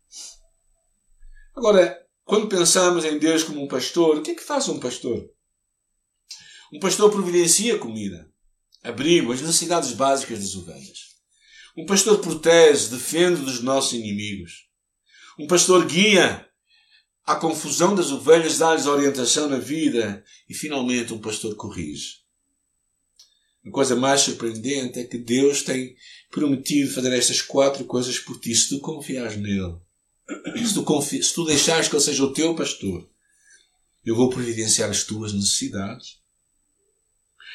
Agora, 1.55 2.06
quando 2.27 2.49
pensamos 2.49 3.05
em 3.05 3.19
Deus 3.21 3.45
como 3.45 3.63
um 3.63 3.69
pastor, 3.69 4.17
o 4.17 4.23
que 4.23 4.33
é 4.33 4.35
que 4.35 4.43
faz 4.43 4.69
um 4.69 4.81
pastor? 4.81 5.31
Um 6.73 6.81
pastor 6.81 7.09
providencia 7.09 7.79
comida, 7.79 8.29
abrigo, 8.83 9.33
as 9.33 9.41
necessidades 9.41 9.93
básicas 9.93 10.41
das 10.41 10.57
ovelhas. 10.57 11.15
Um 11.77 11.87
pastor 11.87 12.19
protege, 12.19 12.89
defende 12.89 13.43
dos 13.43 13.63
nossos 13.63 13.93
inimigos. 13.93 14.67
Um 15.39 15.47
pastor 15.47 15.87
guia 15.87 16.45
à 17.25 17.37
confusão 17.37 17.95
das 17.95 18.11
ovelhas, 18.11 18.59
dá-lhes 18.59 18.87
orientação 18.87 19.49
na 19.49 19.59
vida 19.59 20.25
e, 20.49 20.55
finalmente, 20.55 21.15
um 21.15 21.21
pastor 21.21 21.55
corrige. 21.55 22.23
A 23.65 23.71
coisa 23.71 23.95
mais 23.95 24.23
surpreendente 24.23 24.99
é 24.99 25.05
que 25.05 25.19
Deus 25.19 25.63
tem 25.63 25.95
prometido 26.33 26.93
fazer 26.93 27.13
estas 27.17 27.41
quatro 27.41 27.85
coisas 27.85 28.19
por 28.19 28.41
ti 28.41 28.53
se 28.53 28.71
tu 28.71 28.81
confiares 28.81 29.37
nele. 29.37 29.86
Se 30.29 30.75
tu, 30.75 30.83
confi... 30.83 31.23
se 31.23 31.35
tu 31.35 31.45
deixares 31.45 31.89
que 31.89 31.95
Ele 31.95 32.03
seja 32.03 32.25
o 32.25 32.33
teu 32.33 32.55
pastor, 32.55 33.09
eu 34.05 34.17
vou 34.17 34.29
providenciar 34.29 34.91
as 34.91 35.05
tuas 35.05 35.33
necessidades. 35.33 36.21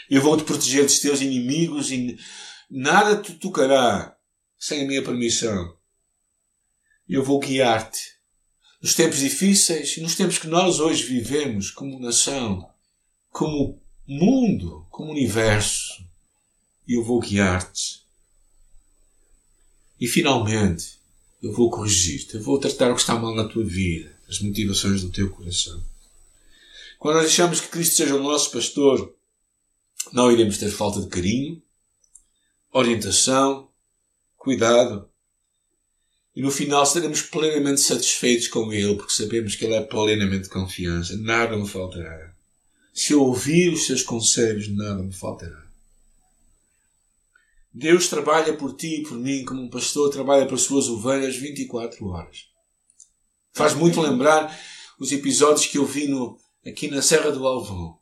Eu 0.10 0.22
vou 0.22 0.38
te 0.38 0.44
proteger 0.44 0.84
dos 0.84 1.00
teus 1.00 1.22
inimigos 1.22 1.92
e 1.92 2.18
nada 2.70 3.22
te 3.22 3.34
tocará 3.34 4.18
sem 4.58 4.84
a 4.84 4.88
minha 4.88 5.04
permissão. 5.04 5.78
Eu 7.08 7.24
vou 7.24 7.40
guiar-te 7.40 8.16
nos 8.82 8.96
tempos 8.96 9.20
difíceis 9.20 9.98
e 9.98 10.02
nos 10.02 10.16
tempos 10.16 10.40
que 10.40 10.48
nós 10.48 10.80
hoje 10.80 11.04
vivemos 11.04 11.72
como 11.72 12.00
nação, 12.00 12.70
como 13.30 13.82
mundo, 14.08 14.86
como 14.90 15.12
universo. 15.12 16.06
Eu 16.88 17.04
vou 17.04 17.20
guiar-te. 17.20 18.02
E 20.00 20.08
finalmente, 20.08 21.01
eu 21.42 21.52
vou 21.52 21.70
corrigir-te. 21.70 22.36
Eu 22.36 22.44
vou 22.44 22.60
tratar 22.60 22.92
o 22.92 22.96
que 22.96 23.02
está 23.02 23.16
mal 23.16 23.34
na 23.36 23.48
tua 23.48 23.64
vida, 23.64 24.16
as 24.30 24.40
motivações 24.40 25.02
do 25.02 25.10
teu 25.10 25.30
coração. 25.30 25.82
Quando 27.00 27.16
nós 27.16 27.26
deixamos 27.26 27.60
que 27.60 27.70
Cristo 27.70 27.96
seja 27.96 28.16
o 28.16 28.22
nosso 28.22 28.52
pastor, 28.52 29.14
não 30.14 30.32
iremos 30.32 30.58
ter 30.58 30.70
falta 30.70 31.02
de 31.02 31.08
carinho, 31.08 31.62
orientação, 32.72 33.70
cuidado. 34.38 35.10
E 36.36 36.42
no 36.42 36.52
final 36.52 36.84
estaremos 36.84 37.24
plenamente 37.24 37.82
satisfeitos 37.82 38.48
com 38.48 38.72
Ele, 38.72 38.96
porque 38.96 39.14
sabemos 39.14 39.56
que 39.56 39.66
Ele 39.66 39.74
é 39.74 39.82
plenamente 39.82 40.48
confiança. 40.48 41.18
Nada 41.18 41.58
me 41.58 41.68
faltará. 41.68 42.34
Se 42.94 43.14
eu 43.14 43.22
ouvir 43.22 43.74
os 43.74 43.86
seus 43.86 44.04
conselhos, 44.04 44.68
nada 44.70 45.02
me 45.02 45.14
faltará. 45.14 45.61
Deus 47.74 48.10
trabalha 48.10 48.54
por 48.58 48.76
ti 48.76 49.00
e 49.00 49.04
por 49.04 49.18
mim 49.18 49.46
como 49.46 49.62
um 49.62 49.70
pastor 49.70 50.10
trabalha 50.10 50.46
por 50.46 50.60
suas 50.60 50.90
ovelhas 50.90 51.36
24 51.38 52.06
horas. 52.08 52.46
Faz 53.54 53.74
muito 53.74 54.02
lembrar 54.02 54.58
os 55.00 55.12
episódios 55.12 55.66
que 55.66 55.78
eu 55.78 55.86
vi 55.86 56.08
no, 56.08 56.38
aqui 56.66 56.90
na 56.90 57.02
Serra 57.02 57.32
do 57.32 57.48
Alvão, 57.48 57.98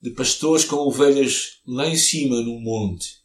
de 0.00 0.10
pastores 0.10 0.64
com 0.64 0.76
ovelhas 0.76 1.60
lá 1.66 1.86
em 1.88 1.96
cima 1.96 2.40
no 2.40 2.60
monte. 2.60 3.16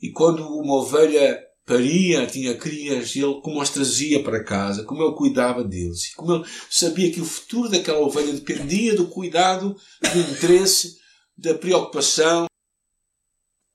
E 0.00 0.10
quando 0.10 0.46
uma 0.46 0.76
ovelha 0.76 1.38
paria, 1.66 2.26
tinha 2.26 2.56
crias, 2.56 3.14
ele 3.16 3.40
como 3.42 3.60
as 3.60 3.70
trazia 3.70 4.22
para 4.22 4.44
casa, 4.44 4.84
como 4.84 5.02
ele 5.02 5.16
cuidava 5.16 5.64
deles, 5.64 6.14
como 6.14 6.34
ele 6.34 6.44
sabia 6.70 7.10
que 7.10 7.20
o 7.20 7.24
futuro 7.24 7.68
daquela 7.68 7.98
ovelha 7.98 8.32
dependia 8.32 8.94
do 8.94 9.08
cuidado, 9.08 9.76
do 10.00 10.18
interesse, 10.32 10.96
da 11.36 11.54
preocupação. 11.54 12.46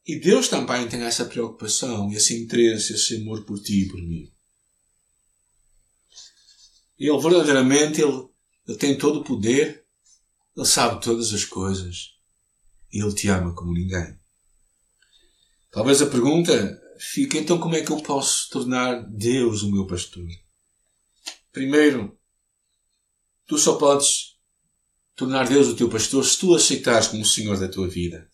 E 0.05 0.19
Deus 0.19 0.47
também 0.47 0.87
tem 0.87 1.03
essa 1.03 1.25
preocupação, 1.25 2.11
esse 2.11 2.41
interesse, 2.41 2.93
esse 2.93 3.17
amor 3.17 3.45
por 3.45 3.59
ti 3.59 3.83
e 3.83 3.87
por 3.87 4.01
mim. 4.01 4.31
Ele 6.97 7.19
verdadeiramente 7.19 8.01
ele, 8.01 8.27
ele 8.67 8.77
tem 8.77 8.97
todo 8.97 9.19
o 9.19 9.23
poder, 9.23 9.85
ele 10.55 10.65
sabe 10.65 11.03
todas 11.03 11.33
as 11.33 11.45
coisas 11.45 12.15
e 12.91 13.01
ele 13.03 13.13
te 13.13 13.27
ama 13.27 13.53
como 13.53 13.73
ninguém. 13.73 14.19
Talvez 15.69 16.01
a 16.01 16.07
pergunta 16.07 16.81
fica, 16.99 17.37
então 17.37 17.59
como 17.59 17.75
é 17.75 17.81
que 17.81 17.91
eu 17.91 18.01
posso 18.01 18.49
tornar 18.49 19.01
Deus 19.03 19.63
o 19.63 19.71
meu 19.71 19.87
pastor? 19.87 20.27
Primeiro, 21.51 22.17
tu 23.47 23.57
só 23.57 23.75
podes 23.75 24.37
tornar 25.15 25.47
Deus 25.47 25.67
o 25.67 25.75
teu 25.75 25.89
pastor 25.89 26.25
se 26.25 26.37
tu 26.39 26.53
aceitares 26.53 27.07
como 27.07 27.21
o 27.21 27.25
Senhor 27.25 27.59
da 27.59 27.67
tua 27.67 27.87
vida. 27.87 28.29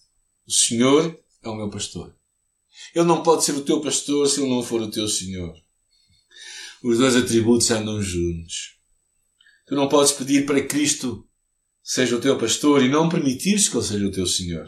O 0.48 0.52
Senhor 0.52 1.18
é 1.48 1.51
o 1.51 1.56
meu 1.56 1.70
pastor. 1.70 2.16
Ele 2.94 3.06
não 3.06 3.24
pode 3.24 3.44
ser 3.44 3.54
o 3.54 3.63
teu 3.63 3.82
pastor 3.82 4.27
se 4.27 4.39
ele 4.39 4.50
não 4.50 4.63
for 4.63 4.82
o 4.82 4.92
teu 4.92 5.08
Senhor. 5.08 5.56
Os 6.84 6.98
dois 6.98 7.16
atributos 7.16 7.70
andam 7.72 8.01
juntos. 8.01 8.77
Tu 9.66 9.75
não 9.75 9.89
podes 9.89 10.12
pedir 10.12 10.46
para 10.46 10.62
Cristo 10.62 11.27
seja 11.84 12.18
o 12.18 12.22
teu 12.22 12.38
pastor 12.38 12.84
e 12.84 12.89
não 12.89 13.10
permitir-se 13.10 13.70
que 13.70 13.77
ele 13.77 13.86
seja 13.86 14.06
o 14.06 14.12
teu 14.12 14.27
Senhor. 14.27 14.68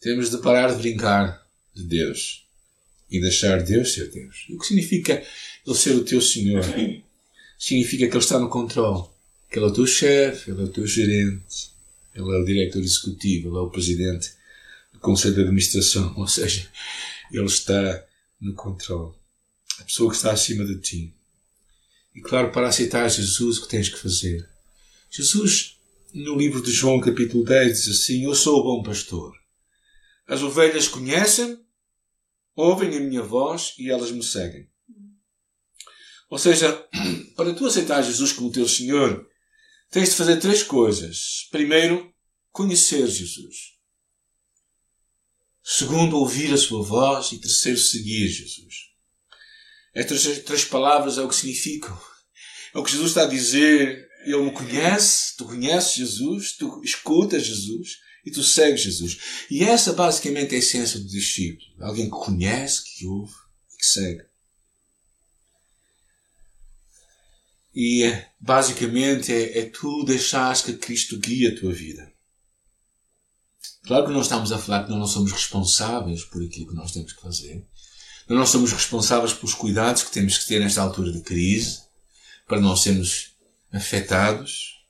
Temos 0.00 0.30
de 0.30 0.38
parar 0.38 0.72
de 0.72 0.80
brincar 0.80 1.46
de 1.74 1.82
Deus 1.82 2.46
e 3.10 3.20
deixar 3.20 3.62
Deus 3.62 3.92
ser 3.92 4.10
Deus. 4.10 4.46
O 4.50 4.58
que 4.58 4.66
significa 4.66 5.22
Ele 5.66 5.76
ser 5.76 5.96
o 5.96 6.04
teu 6.04 6.20
Senhor? 6.20 6.62
Significa 7.58 8.06
que 8.06 8.12
Ele 8.12 8.24
está 8.24 8.38
no 8.38 8.48
controle. 8.48 9.08
Que 9.50 9.58
Ele 9.58 9.66
é 9.66 9.68
o 9.68 9.72
teu 9.72 9.86
chefe, 9.86 10.50
Ele 10.50 10.60
é 10.62 10.64
o 10.64 10.68
teu 10.68 10.86
gerente, 10.86 11.72
Ele 12.14 12.36
é 12.36 12.40
o 12.40 12.44
diretor 12.44 12.80
executivo, 12.80 13.48
Ele 13.48 13.56
é 13.56 13.60
o 13.60 13.70
presidente 13.70 14.30
Conselho 15.00 15.34
de 15.34 15.40
Administração. 15.42 16.14
Ou 16.18 16.26
seja, 16.26 16.68
Ele 17.32 17.46
está 17.46 18.04
no 18.40 18.54
controle. 18.54 19.14
A 19.80 19.84
pessoa 19.84 20.10
que 20.10 20.16
está 20.16 20.32
acima 20.32 20.64
de 20.64 20.78
ti. 20.80 21.14
E 22.14 22.20
claro, 22.20 22.52
para 22.52 22.68
aceitar 22.68 23.08
Jesus, 23.08 23.58
o 23.58 23.62
que 23.62 23.68
tens 23.68 23.88
que 23.88 23.98
fazer? 23.98 24.48
Jesus, 25.10 25.78
no 26.12 26.36
livro 26.36 26.62
de 26.62 26.70
João, 26.70 27.00
capítulo 27.00 27.44
10, 27.44 27.84
diz 27.84 27.88
assim: 27.88 28.24
Eu 28.24 28.34
sou 28.34 28.60
o 28.60 28.62
bom 28.62 28.82
pastor. 28.82 29.34
As 30.26 30.42
ovelhas 30.42 30.86
conhecem 30.86 31.58
ouvem 32.60 32.96
a 32.96 33.00
minha 33.00 33.22
voz 33.22 33.74
e 33.78 33.90
elas 33.90 34.10
me 34.10 34.22
seguem. 34.22 34.68
Ou 36.28 36.38
seja, 36.38 36.72
para 37.34 37.54
tu 37.54 37.66
aceitar 37.66 38.02
Jesus 38.02 38.32
como 38.32 38.52
teu 38.52 38.68
Senhor, 38.68 39.26
tens 39.90 40.10
de 40.10 40.14
fazer 40.16 40.36
três 40.38 40.62
coisas. 40.62 41.48
Primeiro, 41.50 42.12
conhecer 42.52 43.06
Jesus. 43.08 43.79
Segundo, 45.72 46.16
ouvir 46.16 46.52
a 46.52 46.56
sua 46.56 46.82
voz. 46.82 47.30
E 47.30 47.38
terceiro, 47.38 47.78
seguir 47.78 48.26
Jesus. 48.26 48.90
Estas 49.94 50.40
três 50.40 50.64
palavras 50.64 51.16
é 51.16 51.22
o 51.22 51.28
que 51.28 51.34
significam. 51.36 51.96
É 52.74 52.78
o 52.78 52.82
que 52.82 52.90
Jesus 52.90 53.10
está 53.10 53.22
a 53.22 53.28
dizer. 53.28 54.08
Ele 54.24 54.42
me 54.42 54.52
conhece, 54.52 55.36
tu 55.36 55.44
conheces 55.44 55.94
Jesus, 55.94 56.56
tu 56.56 56.82
escutas 56.82 57.46
Jesus 57.46 58.00
e 58.26 58.32
tu 58.32 58.42
segues 58.42 58.80
Jesus. 58.80 59.18
E 59.48 59.62
essa 59.62 59.92
basicamente 59.92 60.54
é 60.54 60.56
a 60.56 60.58
essência 60.58 60.98
do 60.98 61.06
discípulo. 61.06 61.70
Alguém 61.78 62.06
que 62.06 62.10
conhece, 62.10 62.82
que 62.84 63.06
ouve 63.06 63.32
e 63.72 63.76
que 63.76 63.86
segue. 63.86 64.24
E 67.72 68.12
basicamente 68.40 69.32
é, 69.32 69.60
é 69.60 69.66
tu 69.66 70.04
deixares 70.04 70.62
que 70.62 70.72
Cristo 70.72 71.16
guie 71.16 71.46
a 71.46 71.56
tua 71.56 71.72
vida. 71.72 72.09
Claro 73.86 74.06
que 74.06 74.12
não 74.12 74.20
estamos 74.20 74.52
a 74.52 74.58
falar 74.58 74.84
que 74.84 74.90
nós 74.90 74.98
não 74.98 75.06
somos 75.06 75.32
responsáveis 75.32 76.24
por 76.24 76.42
aquilo 76.42 76.68
que 76.68 76.74
nós 76.74 76.92
temos 76.92 77.12
que 77.12 77.22
fazer. 77.22 77.66
Nós 78.28 78.38
não 78.38 78.46
somos 78.46 78.72
responsáveis 78.72 79.32
pelos 79.32 79.54
cuidados 79.54 80.02
que 80.02 80.12
temos 80.12 80.38
que 80.38 80.46
ter 80.46 80.60
nesta 80.60 80.82
altura 80.82 81.12
de 81.12 81.20
crise, 81.20 81.80
para 82.46 82.60
não 82.60 82.76
sermos 82.76 83.32
afetados 83.72 84.80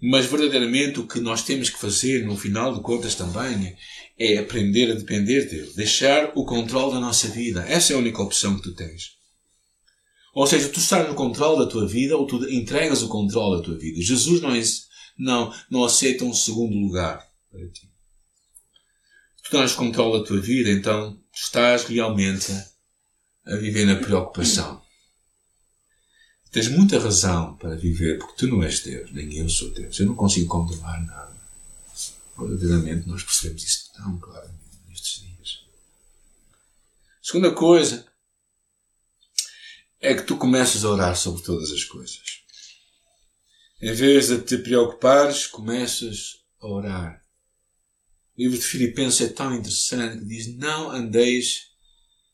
mas 0.00 0.26
verdadeiramente 0.26 0.98
o 0.98 1.06
que 1.06 1.20
nós 1.20 1.42
temos 1.42 1.68
que 1.68 1.78
fazer, 1.78 2.24
no 2.24 2.36
final 2.36 2.74
de 2.74 2.80
contas 2.80 3.14
também, 3.14 3.76
é 4.18 4.38
aprender 4.38 4.90
a 4.90 4.94
depender 4.94 5.44
dele. 5.44 5.72
Deixar 5.76 6.32
o 6.34 6.44
controle 6.44 6.94
da 6.94 7.00
nossa 7.00 7.28
vida. 7.28 7.64
Essa 7.68 7.92
é 7.92 7.96
a 7.96 7.98
única 7.98 8.22
opção 8.22 8.56
que 8.56 8.62
tu 8.62 8.74
tens. 8.74 9.18
Ou 10.32 10.46
seja, 10.46 10.68
tu 10.70 10.78
estás 10.78 11.06
no 11.06 11.14
controle 11.14 11.58
da 11.58 11.70
tua 11.70 11.86
vida 11.86 12.16
ou 12.16 12.26
tu 12.26 12.42
entregas 12.48 13.02
o 13.02 13.08
controle 13.08 13.58
da 13.58 13.62
tua 13.62 13.76
vida. 13.76 14.00
Jesus 14.00 14.40
não, 14.40 14.52
não, 15.18 15.54
não 15.70 15.84
aceita 15.84 16.24
um 16.24 16.32
segundo 16.32 16.74
lugar 16.78 17.22
para 17.50 17.68
ti. 17.68 17.89
Tu 19.50 19.56
tens 19.56 19.72
controle 19.74 20.20
da 20.20 20.24
tua 20.24 20.40
vida, 20.40 20.70
então 20.70 21.20
estás 21.34 21.82
realmente 21.82 22.52
a 23.44 23.56
viver 23.56 23.84
na 23.84 23.96
preocupação. 23.96 24.80
Tens 26.52 26.68
muita 26.68 27.00
razão 27.00 27.56
para 27.56 27.74
viver, 27.74 28.18
porque 28.18 28.36
tu 28.36 28.46
não 28.46 28.62
és 28.62 28.78
Deus, 28.78 29.10
nem 29.10 29.36
eu 29.38 29.48
sou 29.48 29.72
Deus. 29.72 29.98
Eu 29.98 30.06
não 30.06 30.14
consigo 30.14 30.46
controlar 30.46 31.04
nada. 31.04 31.36
Verdadeiramente 32.38 33.08
nós 33.08 33.24
percebemos 33.24 33.64
isso 33.64 33.92
tão 33.92 34.20
claramente 34.20 34.78
nestes 34.88 35.20
dias. 35.20 35.64
Segunda 37.20 37.52
coisa 37.52 38.06
é 40.00 40.14
que 40.14 40.22
tu 40.22 40.36
começas 40.36 40.84
a 40.84 40.90
orar 40.90 41.16
sobre 41.16 41.42
todas 41.42 41.72
as 41.72 41.82
coisas. 41.82 42.40
Em 43.82 43.92
vez 43.92 44.28
de 44.28 44.40
te 44.42 44.58
preocupares, 44.58 45.48
começas 45.48 46.36
a 46.60 46.68
orar. 46.68 47.19
O 48.40 48.42
livro 48.42 48.58
de 48.58 48.64
Filipenses 48.64 49.20
é 49.20 49.28
tão 49.28 49.54
interessante 49.54 50.20
que 50.20 50.24
diz: 50.24 50.56
Não 50.56 50.90
andeis 50.90 51.64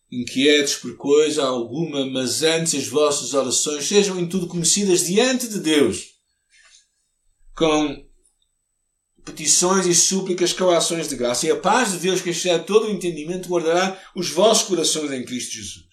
inquietos 0.09 0.77
por 0.77 0.97
coisa 0.97 1.45
alguma, 1.45 2.07
mas 2.07 2.45
antes 2.45 2.77
as 2.77 2.87
vossas 2.87 3.35
orações 3.35 3.89
sejam 3.89 4.17
em 4.21 4.29
tudo 4.29 4.47
conhecidas 4.47 5.05
diante 5.05 5.49
de 5.49 5.59
Deus, 5.59 6.05
com 7.57 8.07
petições 9.25 9.85
e 9.85 9.97
súplicas 9.97 10.53
com 10.53 10.71
ações 10.71 11.09
de 11.09 11.17
graça. 11.17 11.45
E 11.45 11.51
a 11.51 11.57
paz 11.57 11.91
de 11.91 11.99
Deus, 11.99 12.21
que 12.21 12.31
excede 12.31 12.67
todo 12.67 12.87
o 12.87 12.93
entendimento, 12.93 13.49
guardará 13.49 14.01
os 14.15 14.31
vossos 14.31 14.69
corações 14.69 15.11
em 15.11 15.25
Cristo 15.25 15.55
Jesus. 15.55 15.87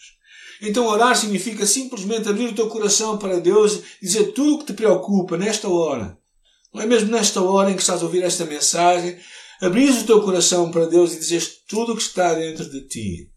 Então 0.61 0.85
orar 0.85 1.17
significa 1.17 1.65
simplesmente 1.65 2.29
abrir 2.29 2.49
o 2.49 2.55
teu 2.55 2.67
coração 2.67 3.17
para 3.17 3.39
Deus 3.39 3.81
e 3.99 4.05
dizer 4.05 4.31
tudo 4.33 4.57
o 4.57 4.59
que 4.59 4.67
te 4.67 4.73
preocupa 4.73 5.39
nesta 5.39 5.67
hora. 5.67 6.15
Não 6.71 6.83
é 6.83 6.85
mesmo 6.85 7.09
nesta 7.09 7.41
hora 7.41 7.71
em 7.71 7.75
que 7.75 7.81
estás 7.81 8.03
a 8.03 8.05
ouvir 8.05 8.21
esta 8.21 8.45
mensagem, 8.45 9.17
abrir 9.61 9.91
o 9.91 10.05
teu 10.05 10.21
coração 10.21 10.71
para 10.71 10.85
Deus 10.85 11.13
e 11.13 11.19
dizer 11.19 11.43
tudo 11.67 11.93
o 11.93 11.95
que 11.95 12.01
está 12.01 12.33
dentro 12.33 12.69
de 12.69 12.87
ti 12.87 13.33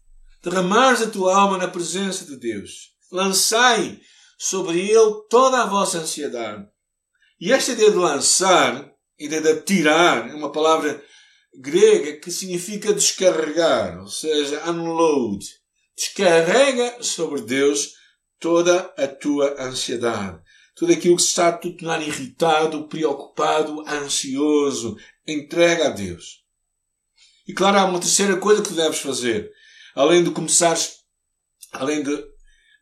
derramares 0.49 1.01
a 1.01 1.09
tua 1.09 1.35
alma 1.35 1.57
na 1.57 1.67
presença 1.67 2.25
de 2.25 2.37
Deus. 2.37 2.91
Lançai 3.11 3.99
sobre 4.37 4.79
ele 4.79 5.21
toda 5.29 5.61
a 5.61 5.65
vossa 5.65 5.99
ansiedade. 5.99 6.65
E 7.39 7.51
esta 7.51 7.71
ideia 7.71 7.91
de 7.91 7.97
lançar, 7.97 8.89
ideia 9.19 9.41
de 9.41 9.61
tirar, 9.61 10.29
é 10.29 10.33
uma 10.33 10.51
palavra 10.51 11.03
grega 11.59 12.19
que 12.19 12.31
significa 12.31 12.93
descarregar, 12.93 13.99
ou 13.99 14.07
seja, 14.07 14.69
unload. 14.69 15.45
Descarrega 15.95 17.01
sobre 17.01 17.41
Deus 17.41 17.93
toda 18.39 18.93
a 18.97 19.07
tua 19.07 19.55
ansiedade, 19.59 20.39
tudo 20.77 20.93
aquilo 20.93 21.15
que 21.15 21.23
está 21.23 21.49
a 21.49 21.53
tornar 21.53 22.07
irritado, 22.07 22.87
preocupado, 22.87 23.83
ansioso, 23.89 24.95
entrega 25.27 25.87
a 25.87 25.89
Deus. 25.89 26.43
E 27.47 27.53
claro, 27.53 27.79
há 27.79 27.85
uma 27.85 27.99
terceira 27.99 28.37
coisa 28.37 28.61
que 28.61 28.73
deves 28.73 28.99
fazer. 28.99 29.51
Além 29.95 30.23
de 30.23 30.29
começares, 30.29 30.97
além 31.71 32.03
de, 32.03 32.23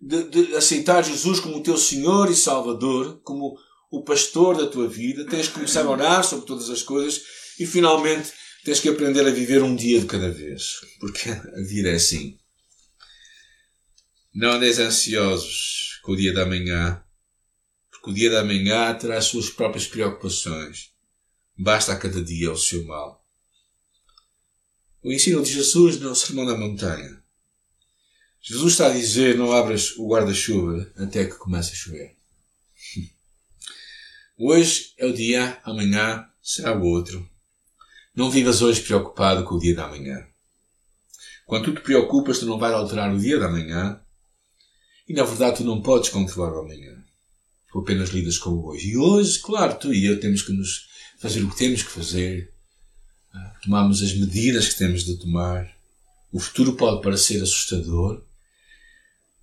de, 0.01 0.23
de 0.23 0.55
aceitar 0.57 1.05
Jesus 1.05 1.39
como 1.39 1.63
teu 1.63 1.77
Senhor 1.77 2.29
e 2.29 2.35
Salvador, 2.35 3.21
como 3.23 3.57
o 3.89 4.03
pastor 4.03 4.57
da 4.57 4.67
tua 4.67 4.89
vida, 4.89 5.25
tens 5.25 5.47
que 5.47 5.53
começar 5.53 5.85
a 5.85 5.89
orar 5.89 6.21
sobre 6.21 6.45
todas 6.45 6.69
as 6.69 6.83
coisas 6.83 7.21
e 7.57 7.65
finalmente 7.65 8.33
tens 8.65 8.81
que 8.81 8.89
aprender 8.89 9.25
a 9.25 9.31
viver 9.31 9.63
um 9.63 9.73
dia 9.73 10.01
de 10.01 10.05
cada 10.05 10.29
vez. 10.29 10.81
Porque 10.99 11.29
a 11.29 11.61
vida 11.65 11.91
é 11.91 11.95
assim. 11.95 12.37
Não 14.33 14.51
andeis 14.51 14.79
ansiosos 14.79 16.01
com 16.03 16.11
o 16.11 16.17
dia 16.17 16.33
da 16.33 16.45
manhã, 16.45 17.01
porque 18.05 18.11
o 18.11 18.13
dia 18.13 18.29
da 18.29 18.43
manhã 18.43 18.93
terá 18.93 19.17
as 19.17 19.25
suas 19.25 19.49
próprias 19.49 19.87
preocupações. 19.87 20.91
Basta 21.57 21.91
a 21.91 21.97
cada 21.97 22.23
dia 22.23 22.51
o 22.51 22.57
seu 22.57 22.85
mal. 22.85 23.25
O 25.01 25.11
ensino 25.11 25.41
de 25.41 25.51
Jesus 25.51 25.99
no 25.99 26.15
Sermão 26.15 26.45
da 26.45 26.55
Montanha. 26.55 27.19
Jesus 28.39 28.73
está 28.73 28.87
a 28.87 28.93
dizer: 28.93 29.35
não 29.35 29.51
abras 29.51 29.97
o 29.97 30.07
guarda-chuva 30.07 30.91
até 30.97 31.25
que 31.25 31.35
comece 31.35 31.71
a 31.71 31.75
chover. 31.75 32.15
Hoje 34.37 34.93
é 34.97 35.07
o 35.07 35.13
dia, 35.13 35.59
amanhã 35.63 36.29
será 36.43 36.77
o 36.77 36.83
outro. 36.83 37.27
Não 38.13 38.29
vivas 38.29 38.61
hoje 38.61 38.81
preocupado 38.81 39.43
com 39.43 39.55
o 39.55 39.59
dia 39.59 39.75
da 39.75 39.87
manhã. 39.87 40.25
Quando 41.45 41.65
tu 41.65 41.75
te 41.75 41.81
preocupas, 41.81 42.39
tu 42.39 42.45
não 42.45 42.59
vais 42.59 42.73
alterar 42.73 43.13
o 43.13 43.19
dia 43.19 43.39
da 43.39 43.49
manhã. 43.49 43.99
E 45.07 45.13
na 45.13 45.23
verdade, 45.23 45.57
tu 45.57 45.63
não 45.63 45.81
podes 45.81 46.09
controlar 46.09 46.53
o 46.53 46.59
amanhã. 46.59 47.05
Tu 47.75 47.79
apenas 47.79 48.09
lidas 48.11 48.37
com 48.37 48.51
o 48.51 48.67
hoje. 48.67 48.91
E 48.91 48.97
hoje, 48.97 49.37
claro, 49.39 49.77
tu 49.77 49.93
e 49.93 50.05
eu 50.05 50.17
temos 50.17 50.41
que 50.41 50.53
nos 50.53 50.87
fazer 51.19 51.43
o 51.43 51.49
que 51.49 51.57
temos 51.57 51.83
que 51.83 51.89
fazer. 51.89 52.53
Ah, 53.33 53.53
Tomamos 53.61 54.01
as 54.01 54.13
medidas 54.13 54.69
que 54.69 54.77
temos 54.77 55.03
de 55.03 55.17
tomar. 55.17 55.69
O 56.31 56.39
futuro 56.39 56.77
pode 56.77 57.01
parecer 57.01 57.43
assustador, 57.43 58.23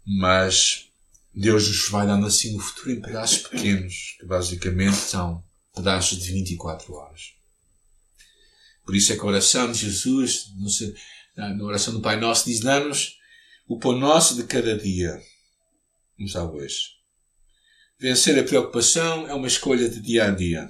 mas 0.02 0.86
Deus 1.34 1.68
nos 1.68 1.90
vai 1.90 2.06
dando 2.06 2.24
assim 2.24 2.56
o 2.56 2.58
futuro 2.58 2.92
em 2.92 3.02
pedaços 3.02 3.46
pequenos, 3.48 4.16
que 4.18 4.24
basicamente 4.24 4.96
são 4.96 5.44
pedaços 5.74 6.18
de 6.18 6.32
24 6.32 6.90
horas. 6.94 7.34
Por 8.82 8.96
isso 8.96 9.12
é 9.12 9.14
que 9.14 9.20
a 9.20 9.26
oração 9.26 9.70
de 9.70 9.78
Jesus, 9.78 10.46
na 11.36 11.62
oração 11.62 11.92
do 11.92 12.00
Pai 12.00 12.18
Nosso, 12.18 12.46
diz: 12.46 12.60
Dá-nos 12.60 13.18
o 13.68 13.78
pão 13.78 13.92
nosso 13.92 14.36
de 14.36 14.44
cada 14.44 14.74
dia. 14.78 15.22
Vamos 16.16 16.32
lá 16.32 16.50
hoje. 16.50 17.01
Vencer 18.02 18.36
a 18.36 18.42
preocupação 18.42 19.28
é 19.28 19.32
uma 19.32 19.46
escolha 19.46 19.88
de 19.88 20.00
dia 20.00 20.24
a 20.24 20.30
dia. 20.32 20.68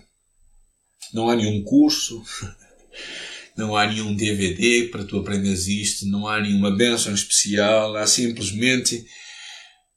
Não 1.14 1.30
há 1.30 1.34
nenhum 1.34 1.64
curso, 1.64 2.22
não 3.56 3.74
há 3.74 3.86
nenhum 3.86 4.14
DVD 4.14 4.88
para 4.88 5.02
tu 5.02 5.18
aprenderes 5.18 5.66
isto, 5.66 6.04
não 6.08 6.28
há 6.28 6.38
nenhuma 6.38 6.76
bênção 6.76 7.14
especial, 7.14 7.96
há 7.96 8.06
simplesmente 8.06 9.02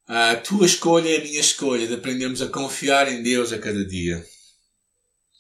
a 0.08 0.38
tua 0.38 0.66
escolha 0.66 1.10
e 1.10 1.18
a 1.18 1.24
minha 1.24 1.42
escolha 1.42 1.86
de 1.86 1.96
aprendermos 1.96 2.42
a 2.42 2.48
confiar 2.48 3.12
em 3.12 3.22
Deus 3.22 3.52
a 3.52 3.60
cada 3.60 3.84
dia. 3.86 4.26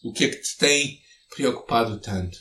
O 0.03 0.11
que 0.11 0.25
é 0.25 0.27
que 0.27 0.41
te 0.41 0.57
tem 0.57 0.99
preocupado 1.33 2.01
tanto? 2.01 2.37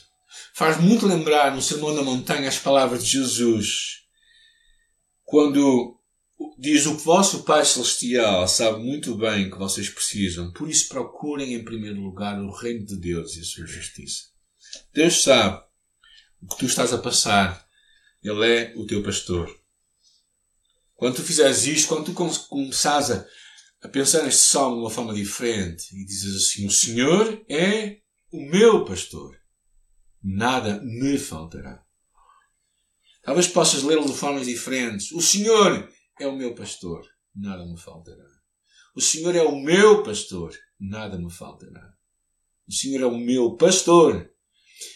Faz 0.53 0.81
muito 0.81 1.07
lembrar 1.07 1.55
no 1.55 1.61
Sermão 1.61 1.95
da 1.95 2.03
Montanha 2.03 2.49
as 2.49 2.59
palavras 2.59 3.05
de 3.05 3.11
Jesus, 3.11 4.01
quando 5.23 5.94
diz 6.57 6.85
o 6.85 6.97
vosso 6.97 7.43
Pai 7.43 7.65
Celestial 7.65 8.47
sabe 8.47 8.83
muito 8.83 9.15
bem 9.15 9.49
que 9.49 9.57
vocês 9.57 9.89
precisam, 9.89 10.51
por 10.51 10.69
isso 10.69 10.89
procurem 10.89 11.53
em 11.53 11.63
primeiro 11.63 12.01
lugar 12.01 12.39
o 12.39 12.51
reino 12.51 12.85
de 12.85 12.97
Deus 12.97 13.35
e 13.35 13.41
a 13.41 13.43
sua 13.43 13.65
justiça. 13.65 14.23
Deus 14.93 15.21
sabe 15.21 15.63
o 16.41 16.47
que 16.47 16.57
tu 16.57 16.65
estás 16.65 16.93
a 16.93 16.97
passar. 16.97 17.65
Ele 18.23 18.45
é 18.45 18.73
o 18.75 18.85
teu 18.85 19.03
pastor. 19.03 19.47
Quando 20.95 21.17
tu 21.17 21.23
fizeres 21.23 21.65
isto, 21.65 21.89
quando 21.89 22.05
tu 22.05 22.47
começares 22.47 23.11
a, 23.11 23.25
a 23.83 23.87
pensar 23.87 24.23
neste 24.23 24.41
salmo 24.41 24.77
de 24.77 24.81
uma 24.81 24.89
forma 24.89 25.13
diferente 25.13 25.95
e 25.95 26.05
dizes 26.05 26.35
assim: 26.35 26.65
O 26.65 26.71
Senhor 26.71 27.45
é 27.49 27.97
o 28.31 28.41
meu 28.41 28.83
pastor, 28.85 29.37
nada 30.23 30.81
me 30.81 31.17
faltará. 31.17 31.83
Talvez 33.21 33.47
possas 33.47 33.83
lê-lo 33.83 34.05
de 34.05 34.13
formas 34.13 34.45
diferentes. 34.45 35.11
O 35.11 35.21
Senhor 35.21 35.89
é 36.19 36.27
o 36.27 36.35
meu 36.35 36.55
pastor, 36.55 37.05
nada 37.35 37.65
me 37.65 37.79
faltará. 37.79 38.25
O 38.95 39.01
Senhor 39.01 39.35
é 39.35 39.41
o 39.41 39.55
meu 39.55 40.03
pastor, 40.03 40.57
nada 40.79 41.17
me 41.17 41.31
faltará. 41.31 41.93
O 42.67 42.73
Senhor 42.73 43.01
é 43.01 43.05
o 43.05 43.17
meu 43.17 43.55
pastor. 43.55 44.29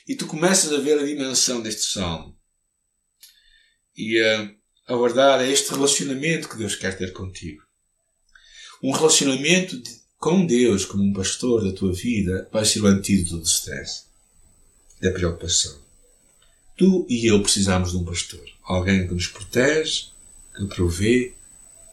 E 0.07 0.15
tu 0.15 0.25
começas 0.25 0.71
a 0.71 0.79
ver 0.79 0.97
a 0.99 1.05
dimensão 1.05 1.61
deste 1.61 1.91
salmo. 1.91 2.37
E 3.95 4.19
a 4.87 4.95
verdade 4.95 5.43
é 5.43 5.51
este 5.51 5.69
relacionamento 5.71 6.47
que 6.47 6.57
Deus 6.57 6.75
quer 6.75 6.97
ter 6.97 7.11
contigo. 7.11 7.61
Um 8.81 8.91
relacionamento 8.91 9.77
de, 9.77 9.99
com 10.17 10.45
Deus 10.45 10.85
como 10.85 11.03
um 11.03 11.13
pastor 11.13 11.63
da 11.63 11.77
tua 11.77 11.93
vida 11.93 12.49
vai 12.51 12.63
ser 12.63 12.81
o 12.81 12.87
antídoto 12.87 13.37
do 13.37 13.43
stress, 13.43 14.05
da 15.01 15.11
preocupação. 15.11 15.77
Tu 16.77 17.05
e 17.09 17.29
eu 17.29 17.41
precisamos 17.41 17.91
de 17.91 17.97
um 17.97 18.05
pastor. 18.05 18.43
Alguém 18.63 19.05
que 19.05 19.13
nos 19.13 19.27
protege, 19.27 20.07
que 20.59 20.75
provê, 20.75 21.33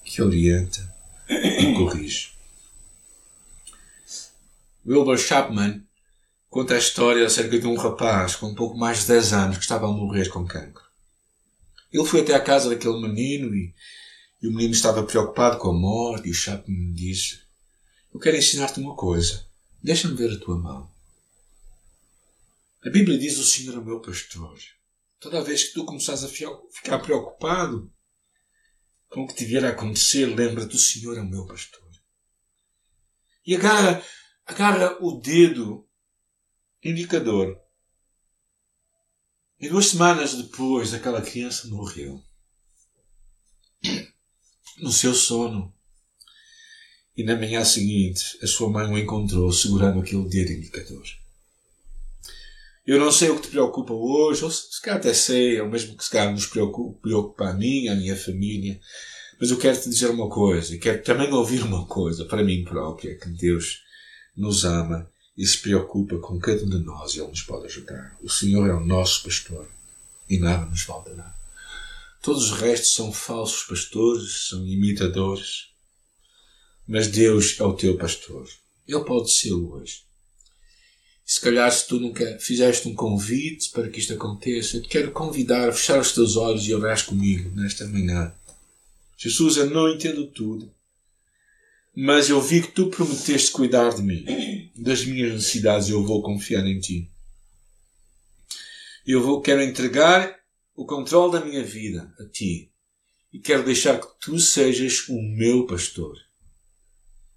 que 0.04 0.20
orienta 0.20 0.94
e 1.28 1.72
corrige. 1.74 2.32
Wilbur 4.84 5.18
Chapman 5.18 5.84
conta 6.48 6.74
a 6.74 6.78
história 6.78 7.26
acerca 7.26 7.58
de 7.58 7.66
um 7.66 7.76
rapaz 7.76 8.34
com 8.36 8.54
pouco 8.54 8.76
mais 8.76 9.00
de 9.00 9.08
10 9.08 9.32
anos 9.32 9.56
que 9.56 9.62
estava 9.62 9.86
a 9.86 9.92
morrer 9.92 10.28
com 10.28 10.46
cancro. 10.46 10.84
Ele 11.92 12.04
foi 12.04 12.20
até 12.20 12.34
à 12.34 12.40
casa 12.40 12.68
daquele 12.68 13.00
menino 13.00 13.54
e, 13.54 13.74
e 14.42 14.48
o 14.48 14.52
menino 14.52 14.72
estava 14.72 15.04
preocupado 15.04 15.58
com 15.58 15.70
a 15.70 15.72
morte 15.72 16.28
e 16.28 16.34
Chapman 16.34 16.92
disse 16.92 17.40
Eu 18.12 18.18
quero 18.18 18.36
ensinar-te 18.36 18.80
uma 18.80 18.96
coisa. 18.96 19.46
Deixa-me 19.82 20.16
ver 20.16 20.32
a 20.32 20.40
tua 20.40 20.58
mão. 20.58 20.90
A 22.84 22.90
Bíblia 22.90 23.18
diz 23.18 23.38
o 23.38 23.44
Senhor 23.44 23.74
é 23.74 23.78
o 23.78 23.84
meu 23.84 24.00
pastor. 24.00 24.58
Toda 25.20 25.42
vez 25.42 25.64
que 25.64 25.74
tu 25.74 25.84
começares 25.84 26.22
a 26.22 26.28
ficar 26.28 26.98
preocupado 26.98 27.90
com 29.08 29.22
o 29.22 29.26
que 29.26 29.34
te 29.34 29.44
vier 29.44 29.64
a 29.64 29.70
acontecer, 29.70 30.26
lembra-te 30.26 30.76
o 30.76 30.78
Senhor 30.78 31.16
é 31.16 31.20
o 31.20 31.28
meu 31.28 31.46
pastor. 31.46 31.82
E 33.46 33.54
agarra, 33.54 34.04
agarra 34.46 34.98
o 35.00 35.20
dedo 35.20 35.88
indicador 36.82 37.56
e 39.58 39.70
duas 39.70 39.86
semanas 39.86 40.34
depois, 40.34 40.92
aquela 40.92 41.22
criança 41.22 41.66
morreu. 41.68 42.22
No 44.78 44.92
seu 44.92 45.14
sono. 45.14 45.74
E 47.16 47.24
na 47.24 47.34
manhã 47.34 47.64
seguinte, 47.64 48.38
a 48.42 48.46
sua 48.46 48.68
mãe 48.68 48.86
o 48.86 48.98
encontrou 48.98 49.50
segurando 49.50 50.00
aquele 50.00 50.28
dedo 50.28 50.52
indicador. 50.52 51.06
Eu 52.86 53.00
não 53.00 53.10
sei 53.10 53.30
o 53.30 53.36
que 53.36 53.42
te 53.42 53.48
preocupa 53.48 53.92
hoje, 53.92 54.44
ou 54.44 54.50
se 54.50 54.80
calhar 54.80 55.00
até 55.00 55.12
sei, 55.12 55.60
ou 55.60 55.68
mesmo 55.68 55.96
que 55.96 56.04
se 56.04 56.10
calhar 56.10 56.32
nos 56.32 56.46
preocupa, 56.46 56.96
preocupa 57.02 57.48
a 57.48 57.52
mim, 57.52 57.88
a 57.88 57.96
minha 57.96 58.16
família. 58.16 58.80
Mas 59.40 59.50
eu 59.50 59.58
quero 59.58 59.80
te 59.80 59.90
dizer 59.90 60.08
uma 60.08 60.28
coisa, 60.28 60.72
e 60.72 60.78
quero 60.78 61.02
também 61.02 61.32
ouvir 61.32 61.62
uma 61.62 61.84
coisa 61.86 62.24
para 62.24 62.44
mim 62.44 62.62
própria, 62.62 63.18
que 63.18 63.28
Deus 63.28 63.82
nos 64.36 64.64
ama 64.64 65.10
e 65.36 65.44
se 65.44 65.58
preocupa 65.58 66.16
com 66.18 66.38
cada 66.38 66.62
um 66.62 66.68
de 66.68 66.78
nós 66.78 67.14
e 67.14 67.18
Ele 67.18 67.28
nos 67.28 67.42
pode 67.42 67.66
ajudar. 67.66 68.16
O 68.22 68.30
Senhor 68.30 68.68
é 68.68 68.72
o 68.72 68.86
nosso 68.86 69.24
pastor 69.24 69.68
e 70.30 70.38
nada 70.38 70.66
nos 70.66 70.82
faltará. 70.82 71.34
Todos 72.22 72.52
os 72.52 72.58
restos 72.58 72.94
são 72.94 73.12
falsos 73.12 73.64
pastores, 73.64 74.48
são 74.48 74.64
imitadores. 74.66 75.70
Mas 76.86 77.08
Deus 77.08 77.58
é 77.58 77.64
o 77.64 77.74
teu 77.74 77.96
pastor. 77.98 78.48
Ele 78.86 79.04
pode 79.04 79.32
ser 79.32 79.52
hoje. 79.52 80.05
Se 81.26 81.40
calhar 81.40 81.70
se 81.70 81.88
tu 81.88 82.00
nunca 82.00 82.38
fizeste 82.38 82.88
um 82.88 82.94
convite 82.94 83.70
para 83.70 83.90
que 83.90 83.98
isto 83.98 84.14
aconteça, 84.14 84.76
eu 84.76 84.82
te 84.82 84.88
quero 84.88 85.10
convidar 85.10 85.68
a 85.68 85.72
fechar 85.72 86.00
os 86.00 86.12
teus 86.12 86.36
olhos 86.36 86.66
e 86.66 86.72
orar 86.72 87.04
comigo 87.04 87.50
nesta 87.54 87.84
manhã. 87.86 88.32
Jesus, 89.18 89.56
eu 89.56 89.68
não 89.68 89.90
entendo 89.90 90.26
tudo 90.28 90.70
mas 91.98 92.28
eu 92.28 92.42
vi 92.42 92.60
que 92.60 92.72
tu 92.72 92.88
prometeste 92.90 93.50
cuidar 93.50 93.94
de 93.94 94.02
mim, 94.02 94.70
das 94.76 95.02
minhas 95.06 95.32
necessidades, 95.32 95.88
eu 95.88 96.04
vou 96.04 96.22
confiar 96.22 96.66
em 96.66 96.78
ti. 96.78 97.10
Eu 99.06 99.22
vou, 99.22 99.40
quero 99.40 99.62
entregar 99.62 100.38
o 100.74 100.84
controle 100.84 101.32
da 101.32 101.44
minha 101.44 101.64
vida 101.64 102.12
a 102.20 102.24
ti 102.26 102.70
e 103.32 103.38
quero 103.38 103.64
deixar 103.64 103.98
que 103.98 104.08
tu 104.20 104.38
sejas 104.38 105.08
o 105.08 105.22
meu 105.22 105.64
pastor. 105.66 106.18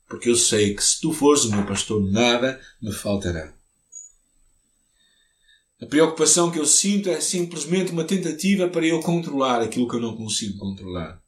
Porque 0.09 0.27
eu 0.27 0.35
sei 0.35 0.75
que 0.75 0.83
se 0.83 0.99
tu 0.99 1.13
fores 1.13 1.45
o 1.45 1.51
meu 1.51 1.65
pastor, 1.65 2.03
nada 2.11 2.59
me 2.81 2.91
faltará. 2.91 3.53
A 5.81 5.85
preocupação 5.85 6.51
que 6.51 6.59
eu 6.59 6.65
sinto 6.65 7.09
é 7.09 7.21
simplesmente 7.21 7.91
uma 7.91 8.03
tentativa 8.03 8.67
para 8.67 8.85
eu 8.85 8.99
controlar 8.99 9.61
aquilo 9.61 9.87
que 9.87 9.95
eu 9.95 10.01
não 10.01 10.15
consigo 10.15 10.57
controlar. 10.57 11.21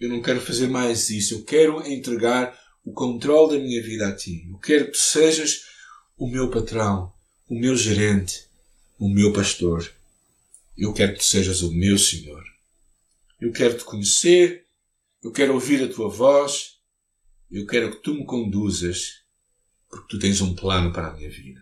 Eu 0.00 0.08
não 0.08 0.22
quero 0.22 0.40
fazer 0.40 0.68
mais 0.68 1.10
isso. 1.10 1.34
Eu 1.34 1.44
quero 1.44 1.86
entregar 1.86 2.58
o 2.82 2.92
controle 2.92 3.58
da 3.58 3.62
minha 3.62 3.82
vida 3.82 4.08
a 4.08 4.16
ti. 4.16 4.46
Eu 4.48 4.58
quero 4.58 4.86
que 4.86 4.92
tu 4.92 4.98
sejas 4.98 5.64
o 6.16 6.26
meu 6.26 6.50
patrão, 6.50 7.12
o 7.46 7.54
meu 7.54 7.76
gerente, 7.76 8.46
o 8.98 9.08
meu 9.08 9.34
pastor. 9.34 9.92
Eu 10.76 10.94
quero 10.94 11.12
que 11.12 11.18
tu 11.18 11.24
sejas 11.24 11.60
o 11.60 11.70
meu 11.70 11.98
Senhor. 11.98 12.42
Eu 13.38 13.52
quero 13.52 13.76
te 13.76 13.84
conhecer, 13.84 14.64
eu 15.22 15.30
quero 15.30 15.52
ouvir 15.52 15.82
a 15.82 15.92
tua 15.92 16.08
voz, 16.08 16.78
eu 17.50 17.66
quero 17.66 17.90
que 17.90 18.02
tu 18.02 18.14
me 18.14 18.24
conduzas, 18.24 19.22
porque 19.90 20.06
tu 20.08 20.18
tens 20.18 20.40
um 20.40 20.54
plano 20.54 20.92
para 20.92 21.08
a 21.08 21.14
minha 21.14 21.30
vida. 21.30 21.60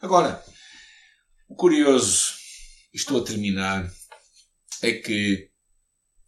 Agora, 0.00 0.42
o 1.50 1.54
curioso, 1.56 2.34
estou 2.94 3.20
a 3.20 3.24
terminar, 3.24 3.92
é 4.82 4.92
que, 4.92 5.50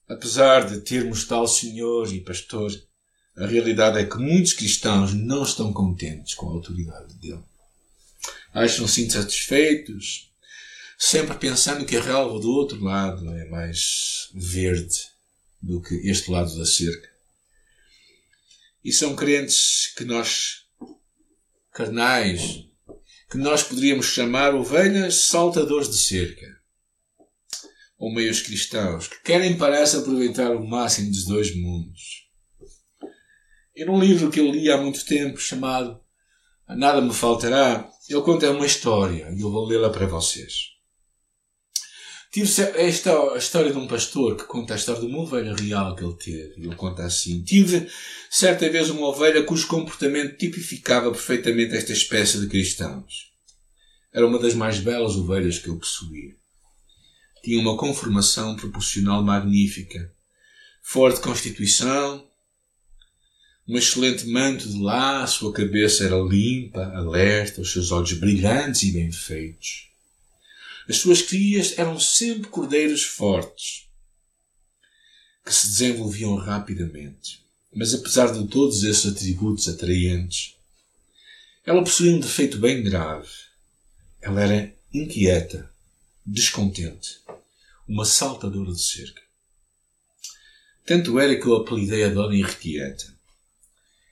apesar 0.08 0.68
de 0.68 0.80
termos 0.80 1.24
tal 1.24 1.46
Senhor 1.46 2.12
e 2.12 2.20
Pastor, 2.20 2.72
a 3.36 3.46
realidade 3.46 4.00
é 4.00 4.04
que 4.04 4.16
muitos 4.16 4.52
cristãos 4.52 5.14
não 5.14 5.44
estão 5.44 5.72
contentes 5.72 6.34
com 6.34 6.48
a 6.48 6.52
autoridade 6.52 7.14
dele. 7.14 7.42
Acham-se 8.52 9.04
insatisfeitos, 9.04 10.32
sempre 10.98 11.38
pensando 11.38 11.86
que 11.86 11.96
a 11.96 12.02
relva 12.02 12.40
do 12.40 12.50
outro 12.50 12.82
lado 12.82 13.30
é 13.30 13.48
mais 13.48 14.28
verde 14.34 15.06
do 15.62 15.80
que 15.80 15.94
este 16.10 16.32
lado 16.32 16.58
da 16.58 16.66
cerca. 16.66 17.08
E 18.84 18.92
são 18.92 19.14
crentes 19.14 19.92
que 19.96 20.04
nós, 20.04 20.66
carnais, 21.70 22.71
que 23.32 23.38
nós 23.38 23.62
poderíamos 23.62 24.04
chamar 24.04 24.54
ovelhas 24.54 25.24
saltadores 25.24 25.88
de 25.88 25.96
cerca. 25.96 26.46
Ou 27.98 28.12
meios 28.12 28.42
cristãos, 28.42 29.08
que 29.08 29.22
querem 29.22 29.56
parece 29.56 29.96
aproveitar 29.96 30.50
o 30.50 30.68
máximo 30.68 31.10
dos 31.10 31.24
dois 31.24 31.56
mundos. 31.56 32.28
E 33.74 33.86
num 33.86 33.98
livro 33.98 34.30
que 34.30 34.38
eu 34.38 34.50
li 34.50 34.70
há 34.70 34.76
muito 34.76 35.06
tempo, 35.06 35.38
chamado 35.38 35.98
Nada 36.68 37.00
Me 37.00 37.14
Faltará, 37.14 37.90
ele 38.06 38.20
conta 38.20 38.50
uma 38.50 38.66
história 38.66 39.32
e 39.34 39.40
eu 39.40 39.50
vou 39.50 39.64
lê-la 39.64 39.88
para 39.88 40.06
vocês. 40.06 40.71
Tive 42.32 42.62
esta 42.76 43.34
a 43.34 43.36
história 43.36 43.70
de 43.70 43.76
um 43.76 43.86
pastor 43.86 44.38
que 44.38 44.44
conta 44.44 44.72
a 44.72 44.76
história 44.78 45.02
de 45.02 45.06
uma 45.06 45.18
ovelha 45.18 45.54
real 45.54 45.94
que 45.94 46.02
ele 46.02 46.14
teve. 46.14 46.66
Ele 46.66 46.74
conta 46.74 47.04
assim: 47.04 47.42
Tive 47.42 47.86
certa 48.30 48.70
vez 48.70 48.88
uma 48.88 49.06
ovelha 49.06 49.44
cujo 49.44 49.66
comportamento 49.66 50.38
tipificava 50.38 51.10
perfeitamente 51.10 51.76
esta 51.76 51.92
espécie 51.92 52.40
de 52.40 52.46
cristãos. 52.46 53.30
Era 54.10 54.26
uma 54.26 54.38
das 54.38 54.54
mais 54.54 54.78
belas 54.78 55.14
ovelhas 55.14 55.58
que 55.58 55.68
eu 55.68 55.76
possuía. 55.76 56.34
Tinha 57.44 57.60
uma 57.60 57.76
conformação 57.76 58.56
proporcional 58.56 59.22
magnífica, 59.22 60.10
forte 60.82 61.20
constituição, 61.20 62.26
um 63.68 63.76
excelente 63.76 64.26
manto 64.26 64.66
de 64.66 64.80
lá, 64.80 65.22
a 65.22 65.26
sua 65.26 65.52
cabeça 65.52 66.04
era 66.04 66.16
limpa, 66.16 66.82
alerta, 66.94 67.60
os 67.60 67.70
seus 67.70 67.92
olhos 67.92 68.14
brilhantes 68.14 68.84
e 68.84 68.92
bem 68.92 69.12
feitos. 69.12 69.91
As 70.88 70.96
suas 70.96 71.22
crias 71.22 71.78
eram 71.78 71.98
sempre 71.98 72.48
cordeiros 72.48 73.04
fortes, 73.04 73.86
que 75.44 75.52
se 75.52 75.66
desenvolviam 75.66 76.36
rapidamente. 76.36 77.42
Mas 77.74 77.94
apesar 77.94 78.32
de 78.32 78.46
todos 78.48 78.82
esses 78.82 79.06
atributos 79.06 79.68
atraentes, 79.68 80.56
ela 81.64 81.82
possuía 81.82 82.12
um 82.12 82.20
defeito 82.20 82.58
bem 82.58 82.82
grave. 82.82 83.28
Ela 84.20 84.42
era 84.42 84.74
inquieta, 84.92 85.72
descontente, 86.24 87.20
uma 87.88 88.04
saltadora 88.04 88.72
de 88.72 88.82
cerca. 88.82 89.22
Tanto 90.84 91.18
era 91.18 91.38
que 91.38 91.46
eu 91.46 91.56
apelidei 91.56 92.04
a 92.04 92.08
Dona 92.08 92.34
Irrequieta. 92.34 93.12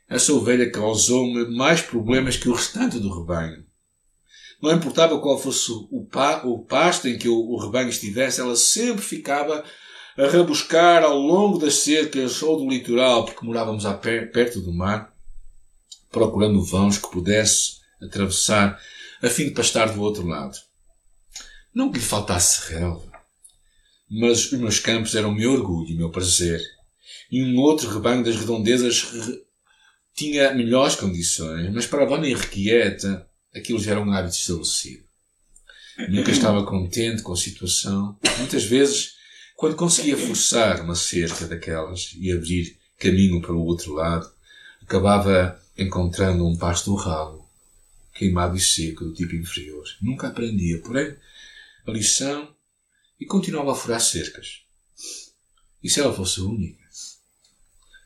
Essa 0.09 0.33
ovelha 0.33 0.71
causou-me 0.71 1.45
mais 1.57 1.83
problemas 1.83 2.37
que 2.37 2.49
o 2.49 2.55
restante 2.55 2.99
do 2.99 3.13
rebanho. 3.13 3.65
Não 4.63 4.73
importava 4.73 5.19
qual 5.19 5.39
fosse 5.39 5.73
o, 5.91 6.05
pa, 6.05 6.43
o 6.45 6.65
pasto 6.65 7.09
em 7.09 7.17
que 7.17 7.29
o, 7.29 7.35
o 7.35 7.59
rebanho 7.59 7.89
estivesse, 7.89 8.41
ela 8.41 8.57
sempre 8.57 9.03
ficava 9.03 9.65
a 10.19 10.27
rabuscar 10.27 11.03
ao 11.03 11.19
longo 11.19 11.59
das 11.59 11.75
cercas 11.75 12.43
ou 12.43 12.59
do 12.59 12.69
litoral, 12.69 13.25
porque 13.25 13.45
morávamos 13.45 13.85
per, 14.03 14.31
perto 14.31 14.61
do 14.61 14.73
mar, 14.73 15.15
procurando 16.11 16.63
vãos 16.63 16.99
que 16.99 17.11
pudesse 17.11 17.81
atravessar 18.03 18.79
a 19.23 19.29
fim 19.29 19.45
de 19.45 19.53
pastar 19.53 19.93
do 19.93 20.03
outro 20.03 20.27
lado. 20.27 20.59
Não 21.75 21.91
que 21.91 21.99
lhe 21.99 22.05
faltasse 22.05 22.73
relva, 22.73 23.11
mas 24.11 24.53
os 24.53 24.59
meus 24.59 24.79
campos 24.79 25.15
eram 25.15 25.31
o 25.31 25.35
meu 25.35 25.53
orgulho 25.53 25.89
e 25.89 25.95
o 25.95 25.99
meu 25.99 26.11
prazer. 26.11 26.61
E 27.31 27.43
um 27.43 27.57
outro 27.59 27.89
rebanho 27.89 28.25
das 28.25 28.37
redondezas 28.37 29.07
tinha 30.15 30.53
melhores 30.53 30.97
condições, 30.97 31.73
mas 31.73 31.87
para 31.87 32.03
a 32.03 32.07
dona 32.07 32.29
Irrequieta 32.29 33.30
aquilo 33.55 33.79
já 33.79 33.93
era 33.93 34.01
um 34.01 34.13
hábito 34.13 34.37
estabelecido. 34.37 35.05
Nunca 36.09 36.31
estava 36.31 36.65
contente 36.65 37.23
com 37.23 37.33
a 37.33 37.37
situação. 37.37 38.19
Muitas 38.39 38.65
vezes, 38.65 39.15
quando 39.57 39.77
conseguia 39.77 40.17
forçar 40.17 40.81
uma 40.83 40.95
cerca 40.95 41.47
daquelas 41.47 42.15
e 42.17 42.33
abrir 42.33 42.79
caminho 42.99 43.41
para 43.41 43.53
o 43.53 43.65
outro 43.65 43.93
lado, 43.95 44.31
acabava 44.83 45.61
encontrando 45.77 46.47
um 46.47 46.57
pasto 46.57 46.95
ralo, 46.95 47.47
queimado 48.15 48.57
e 48.57 48.61
seco 48.61 49.05
do 49.05 49.15
tipo 49.15 49.35
inferior. 49.35 49.85
Nunca 50.01 50.29
aprendia, 50.29 50.81
porém, 50.81 51.15
a 51.87 51.91
lição 51.91 52.55
e 53.19 53.27
continuava 53.27 53.73
a 53.73 53.75
furar 53.75 54.01
cercas. 54.01 54.63
E 55.83 55.89
se 55.89 56.01
ela 56.01 56.13
fosse 56.13 56.41
única? 56.41 56.81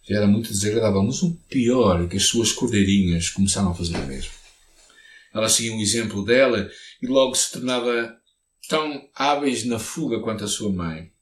Já 0.07 0.17
era 0.17 0.27
muito 0.27 0.51
desagradável, 0.51 1.03
mas 1.03 1.23
o 1.23 1.35
pior 1.49 2.05
é 2.05 2.07
que 2.07 2.17
as 2.17 2.25
suas 2.25 2.53
cordeirinhas 2.53 3.31
começaram 3.31 3.71
a 3.71 3.75
fazer 3.75 3.97
o 3.97 4.07
mesmo. 4.07 4.44
Ela 5.35 5.49
seguia 5.49 5.73
um 5.73 5.81
exemplo 5.81 6.25
dela 6.25 6.71
e 7.03 7.07
logo 7.07 7.35
se 7.35 7.53
tornava 7.53 8.17
tão 8.69 9.09
hábeis 9.15 9.65
na 9.65 9.79
fuga 9.79 10.21
quanto 10.21 10.45
a 10.45 10.49
sua 10.49 10.73
mãe. 10.73 11.13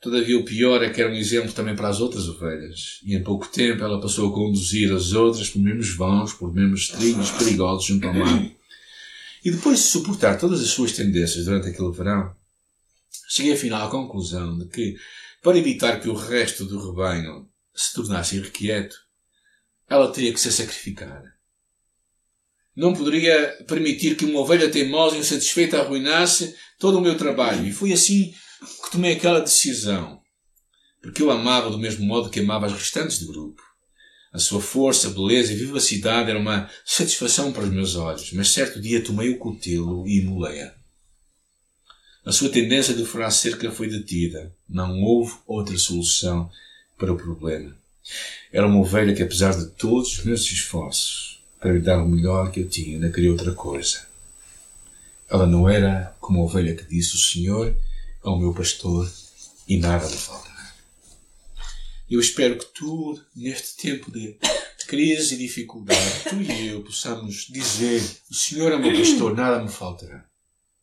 Todavia, 0.00 0.38
o 0.38 0.44
pior 0.44 0.82
é 0.82 0.88
que 0.88 1.02
era 1.02 1.12
um 1.12 1.16
exemplo 1.16 1.52
também 1.52 1.76
para 1.76 1.88
as 1.88 2.00
outras 2.00 2.26
ovelhas, 2.26 3.00
e 3.04 3.14
em 3.14 3.22
pouco 3.22 3.46
tempo 3.46 3.84
ela 3.84 4.00
passou 4.00 4.30
a 4.30 4.32
conduzir 4.32 4.90
as 4.90 5.12
outras 5.12 5.50
por 5.50 5.60
mesmos 5.60 5.94
vãos, 5.94 6.32
por 6.32 6.54
mesmos 6.54 6.88
trilhos 6.88 7.30
perigosos 7.32 7.84
junto 7.84 8.06
ao 8.08 8.14
mar. 8.14 8.50
E 9.44 9.50
depois 9.50 9.78
de 9.78 9.84
suportar 9.84 10.38
todas 10.38 10.62
as 10.62 10.68
suas 10.68 10.92
tendências 10.92 11.44
durante 11.44 11.68
aquele 11.68 11.92
verão, 11.92 12.34
cheguei 13.28 13.52
afinal 13.52 13.86
à 13.86 13.90
conclusão 13.90 14.58
de 14.58 14.66
que, 14.68 14.96
para 15.42 15.58
evitar 15.58 16.00
que 16.00 16.08
o 16.08 16.14
resto 16.14 16.64
do 16.64 16.88
rebanho 16.88 17.46
se 17.74 17.92
tornasse 17.92 18.36
irrequieto, 18.36 18.96
ela 19.86 20.10
teria 20.10 20.32
que 20.32 20.40
ser 20.40 20.50
sacrificada. 20.50 21.39
Não 22.80 22.94
poderia 22.94 23.62
permitir 23.68 24.16
que 24.16 24.24
uma 24.24 24.40
ovelha 24.40 24.70
teimosa 24.70 25.14
e 25.14 25.20
insatisfeita 25.20 25.78
arruinasse 25.78 26.56
todo 26.78 26.96
o 26.96 27.00
meu 27.02 27.14
trabalho. 27.14 27.66
E 27.66 27.72
foi 27.74 27.92
assim 27.92 28.32
que 28.84 28.92
tomei 28.92 29.12
aquela 29.12 29.40
decisão. 29.40 30.18
Porque 31.02 31.20
eu 31.20 31.30
amava 31.30 31.68
do 31.68 31.78
mesmo 31.78 32.06
modo 32.06 32.30
que 32.30 32.40
amava 32.40 32.64
as 32.64 32.72
restantes 32.72 33.18
do 33.18 33.30
grupo. 33.30 33.60
A 34.32 34.38
sua 34.38 34.62
força, 34.62 35.10
beleza 35.10 35.52
e 35.52 35.56
vivacidade 35.56 36.30
era 36.30 36.38
uma 36.38 36.70
satisfação 36.82 37.52
para 37.52 37.64
os 37.64 37.68
meus 37.68 37.96
olhos, 37.96 38.32
mas 38.32 38.48
certo 38.48 38.80
dia 38.80 39.04
tomei 39.04 39.28
o 39.28 39.38
cutelo 39.38 40.08
e 40.08 40.20
imolei-a. 40.20 40.74
A 42.24 42.32
sua 42.32 42.48
tendência 42.48 42.94
de 42.94 43.04
furar 43.04 43.30
cerca 43.30 43.70
foi 43.70 43.90
detida. 43.90 44.56
Não 44.66 44.98
houve 45.02 45.34
outra 45.46 45.76
solução 45.76 46.50
para 46.96 47.12
o 47.12 47.16
problema. 47.18 47.76
Era 48.50 48.66
uma 48.66 48.80
ovelha 48.80 49.14
que, 49.14 49.22
apesar 49.22 49.54
de 49.54 49.66
todos 49.72 50.18
os 50.18 50.24
meus 50.24 50.40
esforços 50.50 51.39
para 51.60 51.72
lhe 51.72 51.80
dar 51.80 52.02
o 52.02 52.08
melhor 52.08 52.50
que 52.50 52.60
eu 52.60 52.68
tinha, 52.68 52.98
não 52.98 53.12
queria 53.12 53.30
outra 53.30 53.52
coisa. 53.52 54.06
Ela 55.28 55.46
não 55.46 55.68
era 55.68 56.16
como 56.18 56.40
a 56.40 56.44
ovelha 56.44 56.74
que 56.74 56.84
disse: 56.84 57.14
O 57.14 57.18
Senhor 57.18 57.68
é 58.24 58.28
o 58.28 58.38
meu 58.38 58.54
pastor 58.54 59.08
e 59.68 59.76
nada 59.76 60.08
me 60.08 60.16
faltará. 60.16 60.74
Eu 62.10 62.18
espero 62.18 62.58
que 62.58 62.66
tu, 62.66 63.20
neste 63.36 63.76
tempo 63.76 64.10
de 64.10 64.36
crise 64.88 65.36
e 65.36 65.38
dificuldade, 65.38 66.24
tu 66.28 66.42
e 66.42 66.68
eu 66.68 66.82
possamos 66.82 67.46
dizer: 67.48 68.02
O 68.30 68.34
Senhor 68.34 68.72
é 68.72 68.76
meu 68.78 68.98
pastor, 68.98 69.36
nada 69.36 69.62
me 69.62 69.68
faltará. 69.68 70.24